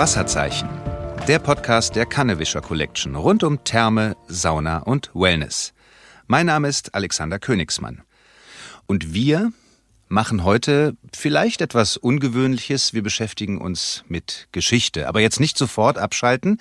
Wasserzeichen. 0.00 0.66
Der 1.28 1.38
Podcast 1.38 1.94
der 1.94 2.06
Kannewischer 2.06 2.62
Collection 2.62 3.14
rund 3.16 3.44
um 3.44 3.64
Therme, 3.64 4.16
Sauna 4.28 4.78
und 4.78 5.10
Wellness. 5.12 5.74
Mein 6.26 6.46
Name 6.46 6.68
ist 6.68 6.94
Alexander 6.94 7.38
Königsmann. 7.38 8.00
Und 8.86 9.12
wir 9.12 9.52
machen 10.10 10.42
heute 10.42 10.96
vielleicht 11.14 11.60
etwas 11.60 11.96
Ungewöhnliches. 11.96 12.92
Wir 12.92 13.02
beschäftigen 13.02 13.60
uns 13.60 14.02
mit 14.08 14.48
Geschichte. 14.50 15.06
Aber 15.08 15.20
jetzt 15.20 15.38
nicht 15.38 15.56
sofort 15.56 15.98
abschalten. 15.98 16.58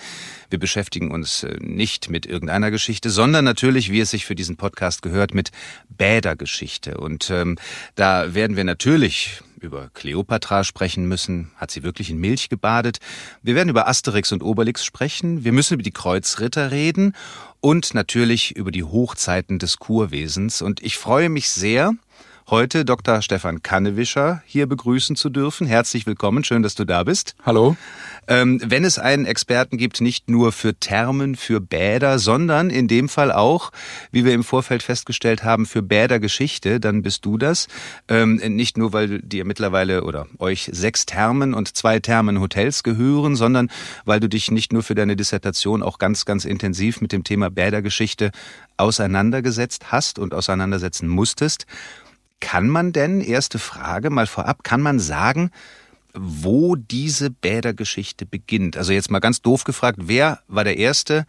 Wir 0.52 0.60
beschäftigen 0.60 1.10
uns 1.10 1.44
äh, 1.44 1.58
nicht 1.60 2.12
mit 2.12 2.28
irgendeiner 2.28 2.70
Geschichte, 2.70 3.10
sondern 3.10 3.44
natürlich, 3.44 3.92
wie 3.92 4.02
es 4.02 4.12
sich 4.12 4.26
für 4.26 4.36
diesen 4.36 4.56
Podcast 4.56 5.02
gehört, 5.02 5.34
mit 5.34 5.52
Bädergeschichte. 5.90 6.98
Und 6.98 7.32
ähm, 7.32 7.58
da 7.96 8.36
werden 8.36 8.56
wir 8.56 8.64
natürlich 8.64 9.42
über 9.60 9.90
Kleopatra 9.96 10.64
sprechen 10.64 11.08
müssen. 11.08 11.50
Hat 11.56 11.72
sie 11.72 11.82
wirklich 11.82 12.12
in 12.12 12.20
Milch 12.20 12.50
gebadet? 12.50 13.00
Wir 13.42 13.56
werden 13.56 13.70
über 13.70 13.88
Asterix 13.88 14.32
und 14.32 14.44
Obelix 14.44 14.86
sprechen. 14.86 15.44
Wir 15.44 15.54
müssen 15.54 15.74
über 15.74 15.84
die 15.84 15.92
Kreuzritter 15.92 16.70
reden 16.70 17.16
und 17.62 17.96
natürlich 17.96 18.56
über 18.56 18.70
die 18.70 18.84
Hochzeiten 18.84 19.58
des 19.58 19.78
Kurwesens. 19.78 20.62
Und 20.62 20.84
ich 20.84 20.98
freue 20.98 21.30
mich 21.30 21.50
sehr, 21.50 21.94
heute 22.52 22.84
Dr. 22.84 23.22
Stefan 23.22 23.62
Kannewischer 23.62 24.42
hier 24.46 24.66
begrüßen 24.68 25.16
zu 25.16 25.30
dürfen. 25.30 25.68
Herzlich 25.68 26.08
willkommen, 26.08 26.44
schön, 26.44 26.64
dass 26.64 26.74
du 26.74 26.86
da 26.86 27.04
bist. 27.04 27.36
Hallo. 27.46 27.76
Ähm, 28.28 28.60
wenn 28.66 28.86
es 28.86 28.98
einen 28.98 29.26
Experten 29.26 29.78
gibt, 29.78 30.02
nicht 30.02 30.30
nur 30.30 30.52
für 30.52 30.74
Thermen, 30.74 31.36
für 31.36 31.60
Bäder, 31.60 32.18
sondern 32.18 32.70
in 32.70 32.88
dem 32.88 33.10
Fall 33.10 33.32
auch, 33.32 33.72
wie 34.12 34.26
wir 34.26 34.34
im 34.34 34.44
Vorfeld 34.44 34.84
festgestellt 34.84 35.44
haben, 35.44 35.66
für 35.66 35.82
Bädergeschichte, 35.82 36.80
dann 36.80 37.02
bist 37.02 37.26
du 37.26 37.38
das. 37.38 37.68
Ähm, 38.08 38.36
nicht 38.36 38.78
nur, 38.78 38.94
weil 38.94 39.20
dir 39.22 39.46
mittlerweile 39.46 40.04
oder 40.04 40.28
euch 40.40 40.70
sechs 40.72 41.06
Thermen 41.06 41.54
und 41.54 41.76
zwei 41.76 42.00
Thermenhotels 42.00 42.84
gehören, 42.84 43.36
sondern 43.36 43.70
weil 44.06 44.20
du 44.20 44.28
dich 44.30 44.52
nicht 44.52 44.74
nur 44.74 44.84
für 44.84 44.96
deine 44.96 45.16
Dissertation 45.16 45.84
auch 45.84 45.98
ganz, 46.00 46.26
ganz 46.26 46.46
intensiv 46.46 47.02
mit 47.02 47.12
dem 47.12 47.24
Thema 47.24 47.50
Bädergeschichte 47.50 48.32
auseinandergesetzt 48.78 49.92
hast 49.92 50.18
und 50.18 50.34
auseinandersetzen 50.34 51.08
musstest. 51.08 51.66
Kann 52.40 52.70
man 52.70 52.94
denn, 52.94 53.22
erste 53.22 53.60
Frage 53.60 54.10
mal 54.10 54.28
vorab, 54.28 54.64
kann 54.64 54.82
man 54.82 55.00
sagen, 55.00 55.52
wo 56.14 56.76
diese 56.76 57.30
Bädergeschichte 57.30 58.26
beginnt? 58.26 58.78
Also 58.78 58.94
jetzt 58.94 59.12
mal 59.12 59.20
ganz 59.20 59.42
doof 59.42 59.64
gefragt, 59.64 60.00
wer 60.02 60.40
war 60.48 60.64
der 60.64 60.78
Erste, 60.78 61.26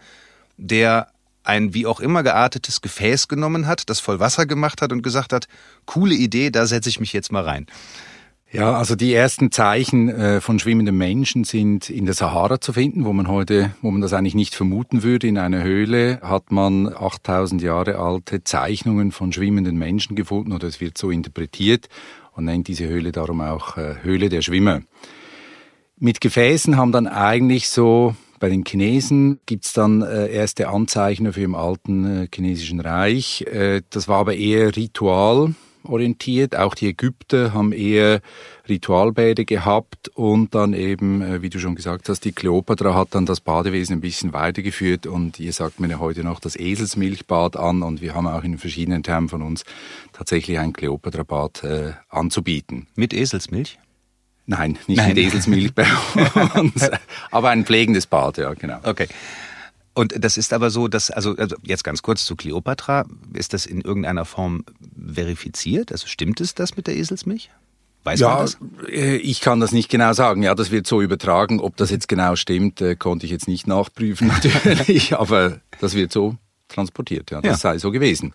der 0.56 1.08
ein 1.42 1.75
wie 1.75 1.86
auch 1.86 2.00
immer 2.00 2.22
geartetes 2.22 2.80
Gefäß 2.80 3.28
genommen 3.28 3.67
hat, 3.67 3.89
das 3.89 4.00
voll 4.00 4.20
Wasser 4.20 4.47
gemacht 4.47 4.83
hat 4.83 4.92
und 4.92 5.02
gesagt 5.02 5.33
hat, 5.33 5.48
coole 5.86 6.14
Idee, 6.14 6.50
da 6.50 6.67
setze 6.67 6.89
ich 6.89 7.00
mich 7.00 7.12
jetzt 7.12 7.33
mal 7.33 7.45
rein. 7.45 7.67
Ja, 8.53 8.73
also 8.73 8.97
die 8.97 9.15
ersten 9.15 9.53
Zeichen 9.53 10.09
äh, 10.09 10.41
von 10.41 10.59
schwimmenden 10.59 10.98
Menschen 10.98 11.45
sind 11.45 11.89
in 11.89 12.05
der 12.05 12.15
Sahara 12.15 12.61
zu 12.61 12.73
finden, 12.73 13.05
wo 13.05 13.12
man 13.12 13.29
heute, 13.29 13.77
wo 13.81 13.92
man 13.92 14.01
das 14.01 14.12
eigentlich 14.12 14.34
nicht 14.34 14.57
vermuten 14.57 15.05
würde. 15.05 15.29
In 15.29 15.39
einer 15.39 15.62
Höhle 15.62 16.19
hat 16.20 16.51
man 16.51 16.89
8000 16.89 17.62
Jahre 17.62 18.01
alte 18.01 18.42
Zeichnungen 18.42 19.12
von 19.12 19.33
schwimmenden 19.33 19.79
Menschen 19.79 20.17
gefunden 20.17 20.53
oder 20.53 20.67
es 20.67 20.81
wird 20.81 20.98
so 20.98 21.12
interpretiert 21.12 21.89
und 22.33 22.47
nennt 22.47 22.67
diese 22.67 22.89
Höhle 22.89 23.12
darum 23.12 23.41
auch 23.41 23.77
äh, 23.77 23.95
Höhle 24.03 24.29
der 24.29 24.42
Schwimmer. 24.42 24.81
Mit 26.01 26.20
Gefäßen 26.20 26.77
haben 26.77 26.91
dann 26.91 27.07
eigentlich 27.07 27.69
so 27.69 28.17
bei 28.41 28.48
den 28.48 28.64
Chinesen 28.64 29.39
gibt's 29.47 29.75
dann 29.75 30.03
äh, 30.03 30.27
erste 30.27 30.70
Anzeichen 30.70 31.33
für 31.33 31.42
im 31.42 31.55
alten 31.55 32.27
chinesischen 32.35 32.81
Reich. 32.81 33.45
Das 33.91 34.09
war 34.09 34.19
aber 34.19 34.35
eher 34.35 34.75
Ritual 34.75 35.55
orientiert. 35.84 36.56
Auch 36.56 36.75
die 36.75 36.89
Ägypter 36.89 37.53
haben 37.55 37.73
eher 37.73 38.20
Ritualbäder 38.68 39.45
gehabt 39.45 40.08
und 40.14 40.55
dann 40.55 40.73
eben, 40.73 41.23
äh, 41.23 41.42
wie 41.42 41.51
du 41.51 41.58
schon 41.58 41.74
gesagt 41.74 42.08
hast, 42.08 42.24
die 42.24 42.33
Kleopatra 42.33 42.95
hat 42.95 43.14
dann 43.14 43.27
das 43.27 43.41
Badewesen 43.41 43.96
ein 43.96 44.01
bisschen 44.01 44.33
weitergeführt 44.33 45.07
und 45.07 45.41
ihr 45.41 45.52
sagt 45.52 45.80
mir 45.80 45.89
ja 45.89 45.98
heute 45.98 46.24
noch 46.24 46.41
das 46.41 46.57
Eselsmilchbad 46.57 47.57
an 47.57 47.83
und 47.83 48.01
wir 48.01 48.14
haben 48.14 48.27
auch 48.27 48.45
in 48.45 48.58
verschiedenen 48.58 49.02
Termen 49.02 49.29
von 49.29 49.42
uns 49.42 49.64
tatsächlich 50.13 50.58
ein 50.58 50.73
Kleopatra-Bad 50.73 51.64
äh, 51.64 51.92
anzubieten. 52.08 52.86
Mit 52.95 53.12
Eselsmilch? 53.12 53.79
Nein, 54.47 54.79
nicht 54.86 54.97
Nein. 54.97 55.11
mit 55.11 55.18
Eselsmilch 55.18 55.74
bei 55.74 55.86
uns, 56.55 56.91
aber 57.30 57.51
ein 57.51 57.64
pflegendes 57.64 58.07
Bad, 58.07 58.39
ja, 58.39 58.52
genau. 58.55 58.79
Okay. 58.83 59.07
Und 59.95 60.24
das 60.24 60.36
ist 60.36 60.52
aber 60.52 60.70
so, 60.70 60.89
dass, 60.89 61.11
also, 61.11 61.36
also 61.36 61.56
jetzt 61.62 61.84
ganz 61.84 62.02
kurz 62.02 62.24
zu 62.24 62.36
Kleopatra, 62.36 63.06
ist 63.33 63.52
das 63.52 63.67
in 63.67 63.80
irgendeiner 63.80 64.24
Form 64.24 64.64
verifiziert? 65.12 65.90
Also 65.92 66.06
stimmt 66.06 66.40
es 66.40 66.55
das 66.55 66.77
mit 66.77 66.86
der 66.86 66.96
Eselsmilch? 66.96 67.51
Weiß 68.05 68.20
ja, 68.20 68.46
äh, 68.89 69.17
ich 69.17 69.40
kann 69.40 69.61
das 69.61 69.73
nicht 69.73 69.90
genau 69.90 70.12
sagen. 70.14 70.42
Ja, 70.42 70.55
das 70.55 70.70
wird 70.70 70.86
so 70.86 71.02
übertragen. 71.02 71.61
Ob 71.61 71.77
das 71.77 71.90
jetzt 71.90 72.08
genau 72.08 72.34
stimmt, 72.34 72.80
äh, 72.80 72.96
konnte 72.96 73.27
ich 73.27 73.33
jetzt 73.33 73.48
nicht 73.48 73.67
nachprüfen 73.67 74.29
natürlich, 74.64 75.14
aber 75.14 75.61
das 75.80 75.95
wird 75.95 76.12
so 76.12 76.36
transportiert. 76.70 77.31
Ja, 77.31 77.41
das 77.41 77.63
ja. 77.63 77.73
sei 77.73 77.79
so 77.79 77.91
gewesen. 77.91 78.33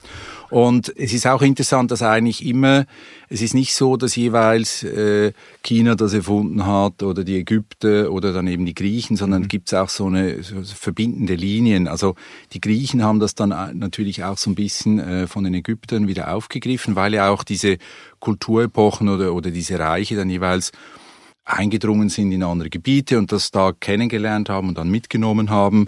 Und 0.50 0.94
es 0.96 1.14
ist 1.14 1.26
auch 1.26 1.42
interessant, 1.42 1.92
dass 1.92 2.02
eigentlich 2.02 2.46
immer, 2.46 2.86
es 3.30 3.42
ist 3.42 3.54
nicht 3.54 3.74
so, 3.74 3.98
dass 3.98 4.16
jeweils 4.16 4.84
äh, 4.84 5.34
China 5.64 5.96
das 5.96 6.14
erfunden 6.14 6.66
hat 6.66 7.02
oder 7.02 7.24
die 7.24 7.38
Ägypter 7.38 8.12
oder 8.12 8.34
dann 8.34 8.48
eben 8.48 8.66
die 8.66 8.76
Griechen, 8.76 9.18
sondern 9.18 9.44
mhm. 9.44 9.48
gibt 9.48 9.70
es 9.70 9.74
auch 9.74 9.90
so 9.90 10.06
eine 10.06 10.44
so 10.44 10.62
verbindende 10.64 11.36
Linien. 11.36 11.88
Also 11.88 12.16
die 12.54 12.62
Griechen 12.62 13.04
haben 13.04 13.20
das 13.20 13.36
dann 13.36 13.52
äh, 13.52 13.74
natürlich 13.74 14.24
auch 14.24 14.38
so 14.38 14.52
ein 14.52 14.56
bisschen 14.56 15.00
äh, 15.00 15.28
von 15.28 15.44
den 15.44 15.54
Ägyptern 15.54 16.08
wieder 16.08 16.34
aufgegriffen, 16.34 16.96
weil 16.96 17.14
ja 17.14 17.30
auch 17.30 17.44
diese 17.44 17.78
Kulturepochen 18.20 19.10
oder, 19.10 19.34
oder 19.34 19.52
diese 19.52 19.80
Reiche 19.80 20.16
dann 20.16 20.30
jeweils 20.30 20.72
eingedrungen 21.46 22.10
sind 22.10 22.32
in 22.32 22.44
andere 22.44 22.70
Gebiete 22.70 23.18
und 23.18 23.32
das 23.32 23.52
da 23.52 23.72
kennengelernt 23.72 24.50
haben 24.50 24.70
und 24.70 24.78
dann 24.78 24.90
mitgenommen 24.90 25.50
haben. 25.50 25.88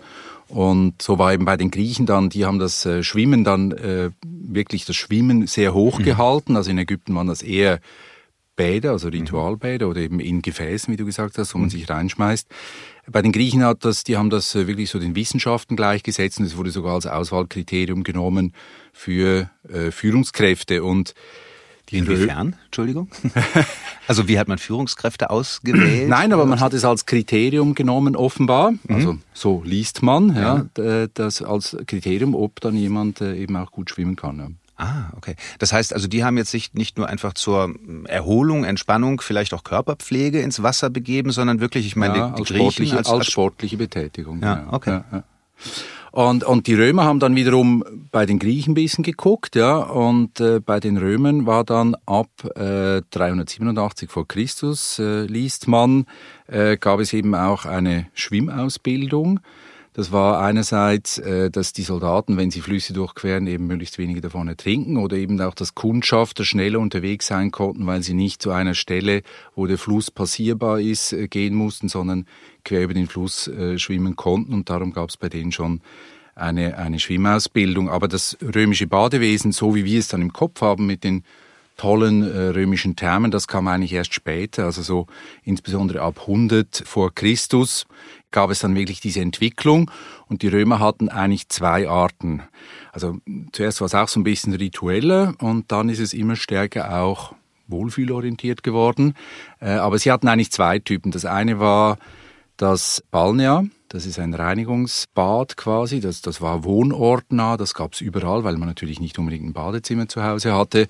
Und 0.50 1.02
so 1.02 1.20
war 1.20 1.34
eben 1.34 1.46
bei 1.46 1.58
den 1.58 1.72
Griechen 1.72 2.06
dann, 2.06 2.30
die 2.30 2.46
haben 2.46 2.60
das 2.60 2.86
äh, 2.86 3.04
Schwimmen 3.04 3.44
dann 3.44 3.72
äh, 3.72 4.12
wirklich 4.26 4.86
das 4.86 4.96
Schwimmen 4.96 5.48
sehr 5.48 5.74
hoch 5.74 6.00
mhm. 6.00 6.04
gehalten. 6.04 6.56
Also 6.56 6.72
in 6.72 6.78
Ägypten 6.78 7.16
waren 7.16 7.28
das 7.28 7.42
eher 7.42 7.80
Bäder, 8.56 8.92
also 8.92 9.10
Ritualbäder 9.10 9.88
oder 9.88 10.02
eben 10.02 10.20
in 10.20 10.42
Gefäßen, 10.42 10.92
wie 10.92 10.98
du 10.98 11.06
gesagt 11.06 11.38
hast, 11.38 11.54
wo 11.54 11.60
man 11.60 11.68
mhm. 11.68 11.72
sich 11.72 11.90
reinschmeißt. 11.90 12.48
Bei 13.10 13.22
den 13.22 13.32
Griechen 13.32 13.64
hat 13.64 13.86
das, 13.86 14.04
die 14.04 14.18
haben 14.18 14.30
das 14.30 14.54
äh, 14.56 14.68
wirklich 14.68 14.90
so 14.90 15.00
den 15.00 15.16
Wissenschaften 15.16 15.78
gleichgesetzt 15.78 16.40
und 16.40 16.46
es 16.46 16.58
wurde 16.58 16.72
sogar 16.72 16.96
als 16.96 17.08
Auswahlkriterium 17.08 18.04
genommen 18.04 18.54
für 18.92 19.50
äh, 19.70 19.92
Führungskräfte 19.92 20.84
und 20.84 21.14
die 21.90 21.98
Inwiefern? 21.98 22.56
Entschuldigung. 22.66 23.10
also 24.08 24.28
wie 24.28 24.38
hat 24.40 24.48
man 24.48 24.58
Führungskräfte 24.58 25.30
ausgewählt? 25.30 26.10
Nein, 26.10 26.34
aber 26.34 26.46
man 26.46 26.60
hat 26.60 26.74
es 26.74 26.84
als 26.86 27.06
Kriterium 27.06 27.76
genommen, 27.76 28.16
offenbar. 28.16 28.72
Mhm. 28.72 28.80
Also 28.90 29.18
so 29.34 29.62
liest 29.66 30.04
man, 30.04 30.36
ja, 30.36 30.66
ja, 30.78 31.08
das 31.14 31.42
als 31.42 31.78
Kriterium, 31.88 32.36
ob 32.36 32.60
dann 32.62 32.76
jemand 32.76 33.22
äh, 33.22 33.36
eben 33.36 33.56
auch 33.56 33.72
gut 33.72 33.90
schwimmen 33.90 34.16
kann. 34.16 34.38
Ja. 34.38 34.48
Ah, 34.78 35.10
okay. 35.16 35.36
Das 35.58 35.74
heißt 35.74 35.92
also, 35.92 36.08
die 36.08 36.24
haben 36.24 36.38
jetzt 36.38 36.52
sich 36.52 36.76
nicht 36.76 36.98
nur 36.98 37.10
einfach 37.10 37.34
zur 37.34 37.74
Erholung, 38.06 38.64
Entspannung, 38.64 39.22
vielleicht 39.22 39.54
auch 39.56 39.64
Körperpflege 39.64 40.40
ins 40.40 40.62
Wasser 40.62 40.92
begeben, 40.92 41.32
sondern 41.32 41.60
wirklich, 41.60 41.88
ich 41.88 41.96
meine, 41.96 42.18
ja, 42.18 42.28
die, 42.30 42.36
die 42.36 42.42
als, 42.42 42.50
sportliche, 42.50 42.98
als, 42.98 43.10
als, 43.10 43.26
sportliche 43.26 43.78
Betätigung. 43.78 44.40
Ja, 44.42 44.68
okay. 44.72 45.02
Und, 46.12 46.44
und 46.44 46.68
die 46.68 46.74
Römer 46.74 47.04
haben 47.04 47.20
dann 47.20 47.36
wiederum 47.36 47.84
bei 48.12 48.26
den 48.26 48.40
Griechen 48.40 48.72
ein 48.72 48.76
bisschen 48.76 49.04
geguckt, 49.04 49.56
ja, 49.56 49.78
und 49.78 50.40
äh, 50.40 50.60
bei 50.60 50.80
den 50.80 50.98
Römern 50.98 51.46
war 51.46 51.64
dann 51.64 51.96
ab 52.06 52.30
äh, 52.56 53.02
387 53.12 54.10
vor 54.10 54.28
Christus, 54.28 55.00
äh, 55.00 55.26
liest 55.26 55.68
man, 55.68 56.06
äh, 56.48 56.78
gab 56.78 57.00
es 57.00 57.14
eben 57.14 57.36
auch 57.36 57.66
eine 57.66 58.08
Schwimmausbildung. 58.14 59.40
Das 59.98 60.12
war 60.12 60.42
einerseits, 60.42 61.18
äh, 61.18 61.50
dass 61.50 61.74
die 61.74 61.82
Soldaten, 61.82 62.38
wenn 62.38 62.52
sie 62.52 62.62
Flüsse 62.62 62.94
durchqueren, 62.94 63.48
eben 63.48 63.66
möglichst 63.66 63.98
wenige 63.98 64.22
davon 64.22 64.48
ertrinken 64.48 64.98
oder 64.98 65.18
eben 65.18 65.42
auch, 65.42 65.56
dass 65.56 65.74
Kundschafter 65.74 66.46
schneller 66.46 66.80
unterwegs 66.80 67.26
sein 67.26 67.50
konnten, 67.50 67.88
weil 67.88 68.04
sie 68.04 68.14
nicht 68.14 68.40
zu 68.40 68.52
einer 68.52 68.76
Stelle, 68.76 69.24
wo 69.56 69.66
der 69.66 69.80
Fluss 69.80 70.12
passierbar 70.12 70.80
ist, 70.80 71.14
äh, 71.14 71.28
gehen 71.28 71.56
mussten, 71.56 71.90
sondern 71.90 72.28
quer 72.68 72.84
über 72.84 72.94
den 72.94 73.08
Fluss 73.08 73.48
äh, 73.48 73.80
schwimmen 73.80 74.16
konnten. 74.16 74.54
Und 74.54 74.70
darum 74.70 74.94
gab 74.94 75.10
es 75.10 75.18
bei 75.18 75.30
denen 75.30 75.52
schon 75.52 75.82
eine, 76.36 76.78
eine 76.78 77.00
Schwimmausbildung. 77.00 77.90
Aber 77.90 78.08
das 78.08 78.38
römische 78.42 78.88
Badewesen, 78.88 79.52
so 79.52 79.74
wie 79.74 79.86
wir 79.86 80.00
es 80.00 80.10
dann 80.10 80.22
im 80.22 80.34
Kopf 80.34 80.62
haben 80.62 80.86
mit 80.86 81.04
den 81.04 81.24
tollen 81.78 82.24
äh, 82.24 82.50
römischen 82.50 82.96
Thermen, 82.96 83.32
das 83.32 83.48
kam 83.48 83.68
eigentlich 83.68 83.94
erst 83.94 84.14
später, 84.14 84.66
also 84.66 84.82
so 84.82 85.06
insbesondere 85.44 86.02
ab 86.02 86.22
100 86.22 86.84
vor 86.86 87.14
Christus 87.14 87.86
gab 88.32 88.50
es 88.50 88.60
dann 88.60 88.76
wirklich 88.76 89.00
diese 89.00 89.22
Entwicklung 89.22 89.92
und 90.28 90.42
die 90.42 90.48
Römer 90.48 90.80
hatten 90.80 91.08
eigentlich 91.08 91.50
zwei 91.50 91.88
Arten. 91.88 92.42
Also 92.92 93.20
zuerst 93.52 93.80
war 93.80 93.86
es 93.86 93.94
auch 93.94 94.08
so 94.08 94.20
ein 94.20 94.24
bisschen 94.24 94.54
ritueller 94.54 95.36
und 95.40 95.72
dann 95.72 95.90
ist 95.90 96.00
es 96.00 96.14
immer 96.14 96.36
stärker 96.36 97.00
auch 97.00 97.36
wohlfühlorientiert 97.68 98.64
geworden. 98.64 99.14
Äh, 99.60 99.72
aber 99.72 100.00
sie 100.00 100.12
hatten 100.12 100.28
eigentlich 100.28 100.52
zwei 100.52 100.80
Typen. 100.80 101.12
Das 101.12 101.26
eine 101.26 101.60
war 101.60 102.00
das 102.58 103.04
Balnea, 103.12 103.64
das 103.90 104.06
ist 104.06 104.20
ein 104.20 104.34
Reinigungsbad 104.34 105.56
quasi, 105.56 106.00
das, 106.00 106.22
das 106.22 106.42
war 106.42 106.64
wohnortnah, 106.64 107.56
das 107.56 107.74
gab 107.74 107.94
es 107.94 108.02
überall, 108.02 108.44
weil 108.44 108.58
man 108.58 108.68
natürlich 108.68 109.00
nicht 109.00 109.18
unbedingt 109.20 109.46
ein 109.46 109.54
Badezimmer 109.54 110.08
zu 110.08 110.24
Hause 110.24 110.54
hatte. 110.54 110.88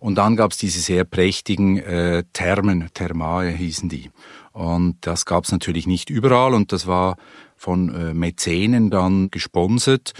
Und 0.00 0.16
dann 0.16 0.36
gab 0.36 0.50
es 0.50 0.58
diese 0.58 0.80
sehr 0.80 1.04
prächtigen 1.04 1.78
äh, 1.78 2.24
Thermen, 2.34 2.90
Thermae 2.92 3.50
hießen 3.50 3.88
die. 3.88 4.10
Und 4.52 4.98
das 5.00 5.24
gab 5.24 5.44
es 5.44 5.52
natürlich 5.52 5.86
nicht 5.86 6.10
überall 6.10 6.52
und 6.52 6.72
das 6.72 6.86
war 6.86 7.16
von 7.56 7.88
äh, 7.94 8.12
Mäzenen 8.12 8.90
dann 8.90 9.30
gesponsert. 9.30 10.12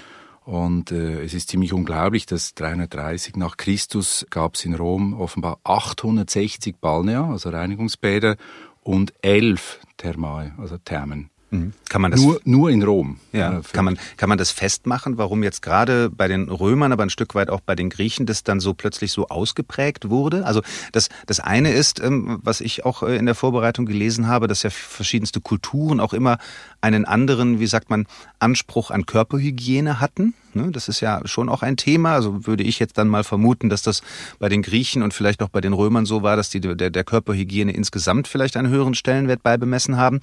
Und 0.44 0.91
äh, 0.93 1.23
es 1.23 1.35
ist 1.35 1.50
ziemlich 1.50 1.73
unglaublich, 1.73 2.26
dass 2.26 2.55
330 2.55 3.37
nach 3.37 3.56
Christus 3.56 4.26
gab 4.31 4.55
es 4.55 4.64
in 4.64 4.75
Rom 4.75 5.14
offenbar 5.14 5.58
860 5.64 6.76
Balnea, 6.81 7.31
also 7.31 7.50
Reinigungsbäder, 7.50 8.37
und 8.84 9.12
elf 9.22 9.81
Thermae, 9.96 10.52
also 10.58 10.78
Thermen. 10.78 11.31
Mhm. 11.54 11.72
Kann 11.88 12.02
man 12.02 12.10
das 12.10 12.20
nur, 12.20 12.40
nur 12.44 12.70
in 12.70 12.82
Rom. 12.82 13.19
Ja, 13.32 13.60
kann 13.72 13.84
man, 13.84 13.98
kann 14.16 14.28
man 14.28 14.38
das 14.38 14.50
festmachen, 14.50 15.19
warum 15.19 15.42
jetzt 15.42 15.62
gerade 15.62 16.10
bei 16.10 16.26
den 16.26 16.48
Römern, 16.48 16.92
aber 16.92 17.04
ein 17.04 17.10
Stück 17.10 17.34
weit 17.34 17.48
auch 17.48 17.60
bei 17.60 17.75
den 17.75 17.90
Griechen 17.90 18.26
das 18.26 18.42
dann 18.42 18.60
so 18.60 18.75
plötzlich 18.75 19.12
so 19.12 19.28
ausgeprägt 19.28 20.10
wurde? 20.10 20.44
Also 20.46 20.62
das, 20.92 21.08
das 21.26 21.40
eine 21.40 21.72
ist, 21.72 22.00
ähm, 22.00 22.40
was 22.42 22.60
ich 22.60 22.84
auch 22.84 23.02
äh, 23.02 23.16
in 23.16 23.26
der 23.26 23.34
Vorbereitung 23.34 23.86
gelesen 23.86 24.26
habe, 24.26 24.48
dass 24.48 24.62
ja 24.62 24.70
verschiedenste 24.70 25.40
Kulturen 25.40 26.00
auch 26.00 26.12
immer 26.12 26.38
einen 26.81 27.04
anderen, 27.04 27.60
wie 27.60 27.66
sagt 27.66 27.88
man, 27.88 28.06
Anspruch 28.38 28.90
an 28.90 29.06
Körperhygiene 29.06 30.00
hatten. 30.00 30.34
Ne? 30.55 30.71
Das 30.71 30.89
ist 30.89 31.01
ja 31.01 31.21
schon 31.25 31.49
auch 31.49 31.62
ein 31.62 31.77
Thema. 31.77 32.15
Also 32.15 32.47
würde 32.47 32.65
ich 32.65 32.79
jetzt 32.79 32.99
dann 32.99 33.09
mal 33.09 33.25
vermuten, 33.25 33.69
dass 33.69 33.83
das 33.83 34.03
bei 34.39 34.49
den 34.49 34.62
Griechen 34.62 35.03
und 35.03 35.15
vielleicht 35.15 35.43
auch 35.43 35.49
bei 35.49 35.61
den 35.61 35.73
Römern 35.73 36.06
so 36.06 36.23
war, 36.23 36.37
dass 36.37 36.51
die 36.51 36.61
der, 36.61 36.91
der 36.91 37.05
Körperhygiene 37.05 37.73
insgesamt 37.73 38.29
vielleicht 38.29 38.56
einen 38.56 38.69
höheren 38.69 38.95
Stellenwert 38.95 39.43
beibemessen 39.43 39.97
haben. 39.97 40.21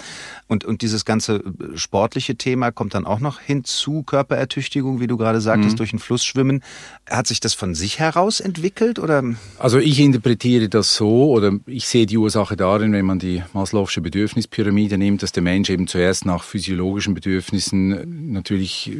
Und, 0.48 0.66
und 0.66 0.82
dieses 0.82 1.06
ganze 1.06 1.36
äh, 1.38 1.78
sportliche 1.78 2.36
Thema 2.36 2.72
kommt 2.72 2.94
dann 2.94 3.06
auch 3.06 3.20
noch 3.20 3.40
hinzu, 3.40 4.04
Körperertüchtigung, 4.04 5.00
wie 5.00 5.08
du 5.08 5.18
gerade 5.18 5.42
sagtest, 5.42 5.74
mhm. 5.74 5.78
durch 5.78 5.90
den 5.92 6.00
Fluss 6.00 6.24
schwimmen. 6.24 6.64
Hat 7.10 7.28
sich 7.28 7.40
das 7.40 7.54
von 7.54 7.76
sich 7.76 8.00
heraus 8.00 8.40
entwickelt 8.40 9.00
oder? 9.00 9.24
Also 9.60 9.80
ich 9.80 10.00
interpretiere 10.00 10.70
das 10.70 10.96
so 10.96 11.32
oder 11.32 11.54
ich 11.66 11.88
sehe 11.88 12.06
die 12.06 12.18
Ursache 12.18 12.56
darin, 12.56 12.94
wenn 12.94 13.06
man 13.06 13.20
die 13.20 13.44
Maslow'sche 13.54 14.02
Bedürfnispyramide 14.02 14.98
nimmt, 14.98 15.24
dass 15.24 15.32
der 15.32 15.44
Mensch 15.44 15.70
eben 15.70 15.88
zuerst 15.88 16.26
nach 16.26 16.44
physiologischen 16.44 17.14
Bedürfnissen 17.14 18.32
natürlich 18.32 18.92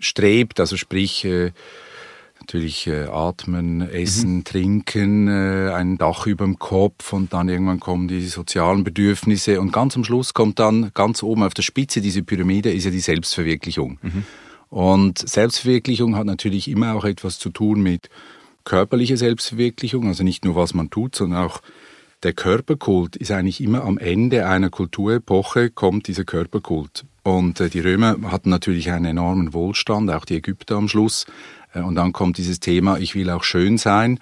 strebt, 0.00 0.60
also 0.60 0.76
sprich 0.80 1.24
äh, 1.24 1.52
natürlich 2.40 2.86
äh, 2.86 3.04
atmen, 3.04 3.82
essen, 3.82 4.36
mhm. 4.36 4.44
trinken, 4.44 5.28
äh, 5.28 5.72
ein 5.72 5.98
Dach 5.98 6.26
über 6.26 6.44
dem 6.44 6.58
Kopf 6.58 7.12
und 7.12 7.32
dann 7.32 7.48
irgendwann 7.48 7.80
kommen 7.80 8.08
die 8.08 8.26
sozialen 8.26 8.82
Bedürfnisse 8.82 9.60
und 9.60 9.72
ganz 9.72 9.96
am 9.96 10.04
Schluss 10.04 10.34
kommt 10.34 10.58
dann 10.58 10.90
ganz 10.94 11.22
oben 11.22 11.44
auf 11.44 11.54
der 11.54 11.62
Spitze 11.62 12.00
dieser 12.00 12.22
Pyramide 12.22 12.72
ist 12.72 12.84
ja 12.84 12.90
die 12.90 13.00
Selbstverwirklichung. 13.00 13.98
Mhm. 14.02 14.24
Und 14.68 15.18
Selbstverwirklichung 15.18 16.16
hat 16.16 16.26
natürlich 16.26 16.68
immer 16.68 16.94
auch 16.94 17.04
etwas 17.04 17.38
zu 17.38 17.50
tun 17.50 17.82
mit 17.82 18.08
körperlicher 18.64 19.16
Selbstverwirklichung, 19.16 20.06
also 20.06 20.22
nicht 20.22 20.44
nur 20.44 20.54
was 20.54 20.74
man 20.74 20.90
tut, 20.90 21.14
sondern 21.16 21.44
auch 21.44 21.60
der 22.22 22.32
Körperkult 22.34 23.16
ist 23.16 23.30
eigentlich 23.30 23.60
immer 23.60 23.84
am 23.84 23.98
Ende 23.98 24.46
einer 24.46 24.70
Kulturepoche 24.70 25.70
kommt 25.70 26.06
dieser 26.06 26.24
Körperkult. 26.24 27.04
Und 27.22 27.60
äh, 27.60 27.68
die 27.68 27.80
Römer 27.80 28.16
hatten 28.30 28.50
natürlich 28.50 28.90
einen 28.90 29.04
enormen 29.04 29.52
Wohlstand, 29.52 30.10
auch 30.10 30.24
die 30.24 30.36
Ägypter 30.36 30.76
am 30.76 30.88
Schluss. 30.88 31.26
Äh, 31.74 31.80
und 31.80 31.94
dann 31.94 32.12
kommt 32.12 32.38
dieses 32.38 32.60
Thema, 32.60 32.98
ich 32.98 33.14
will 33.14 33.30
auch 33.30 33.44
schön 33.44 33.78
sein. 33.78 34.18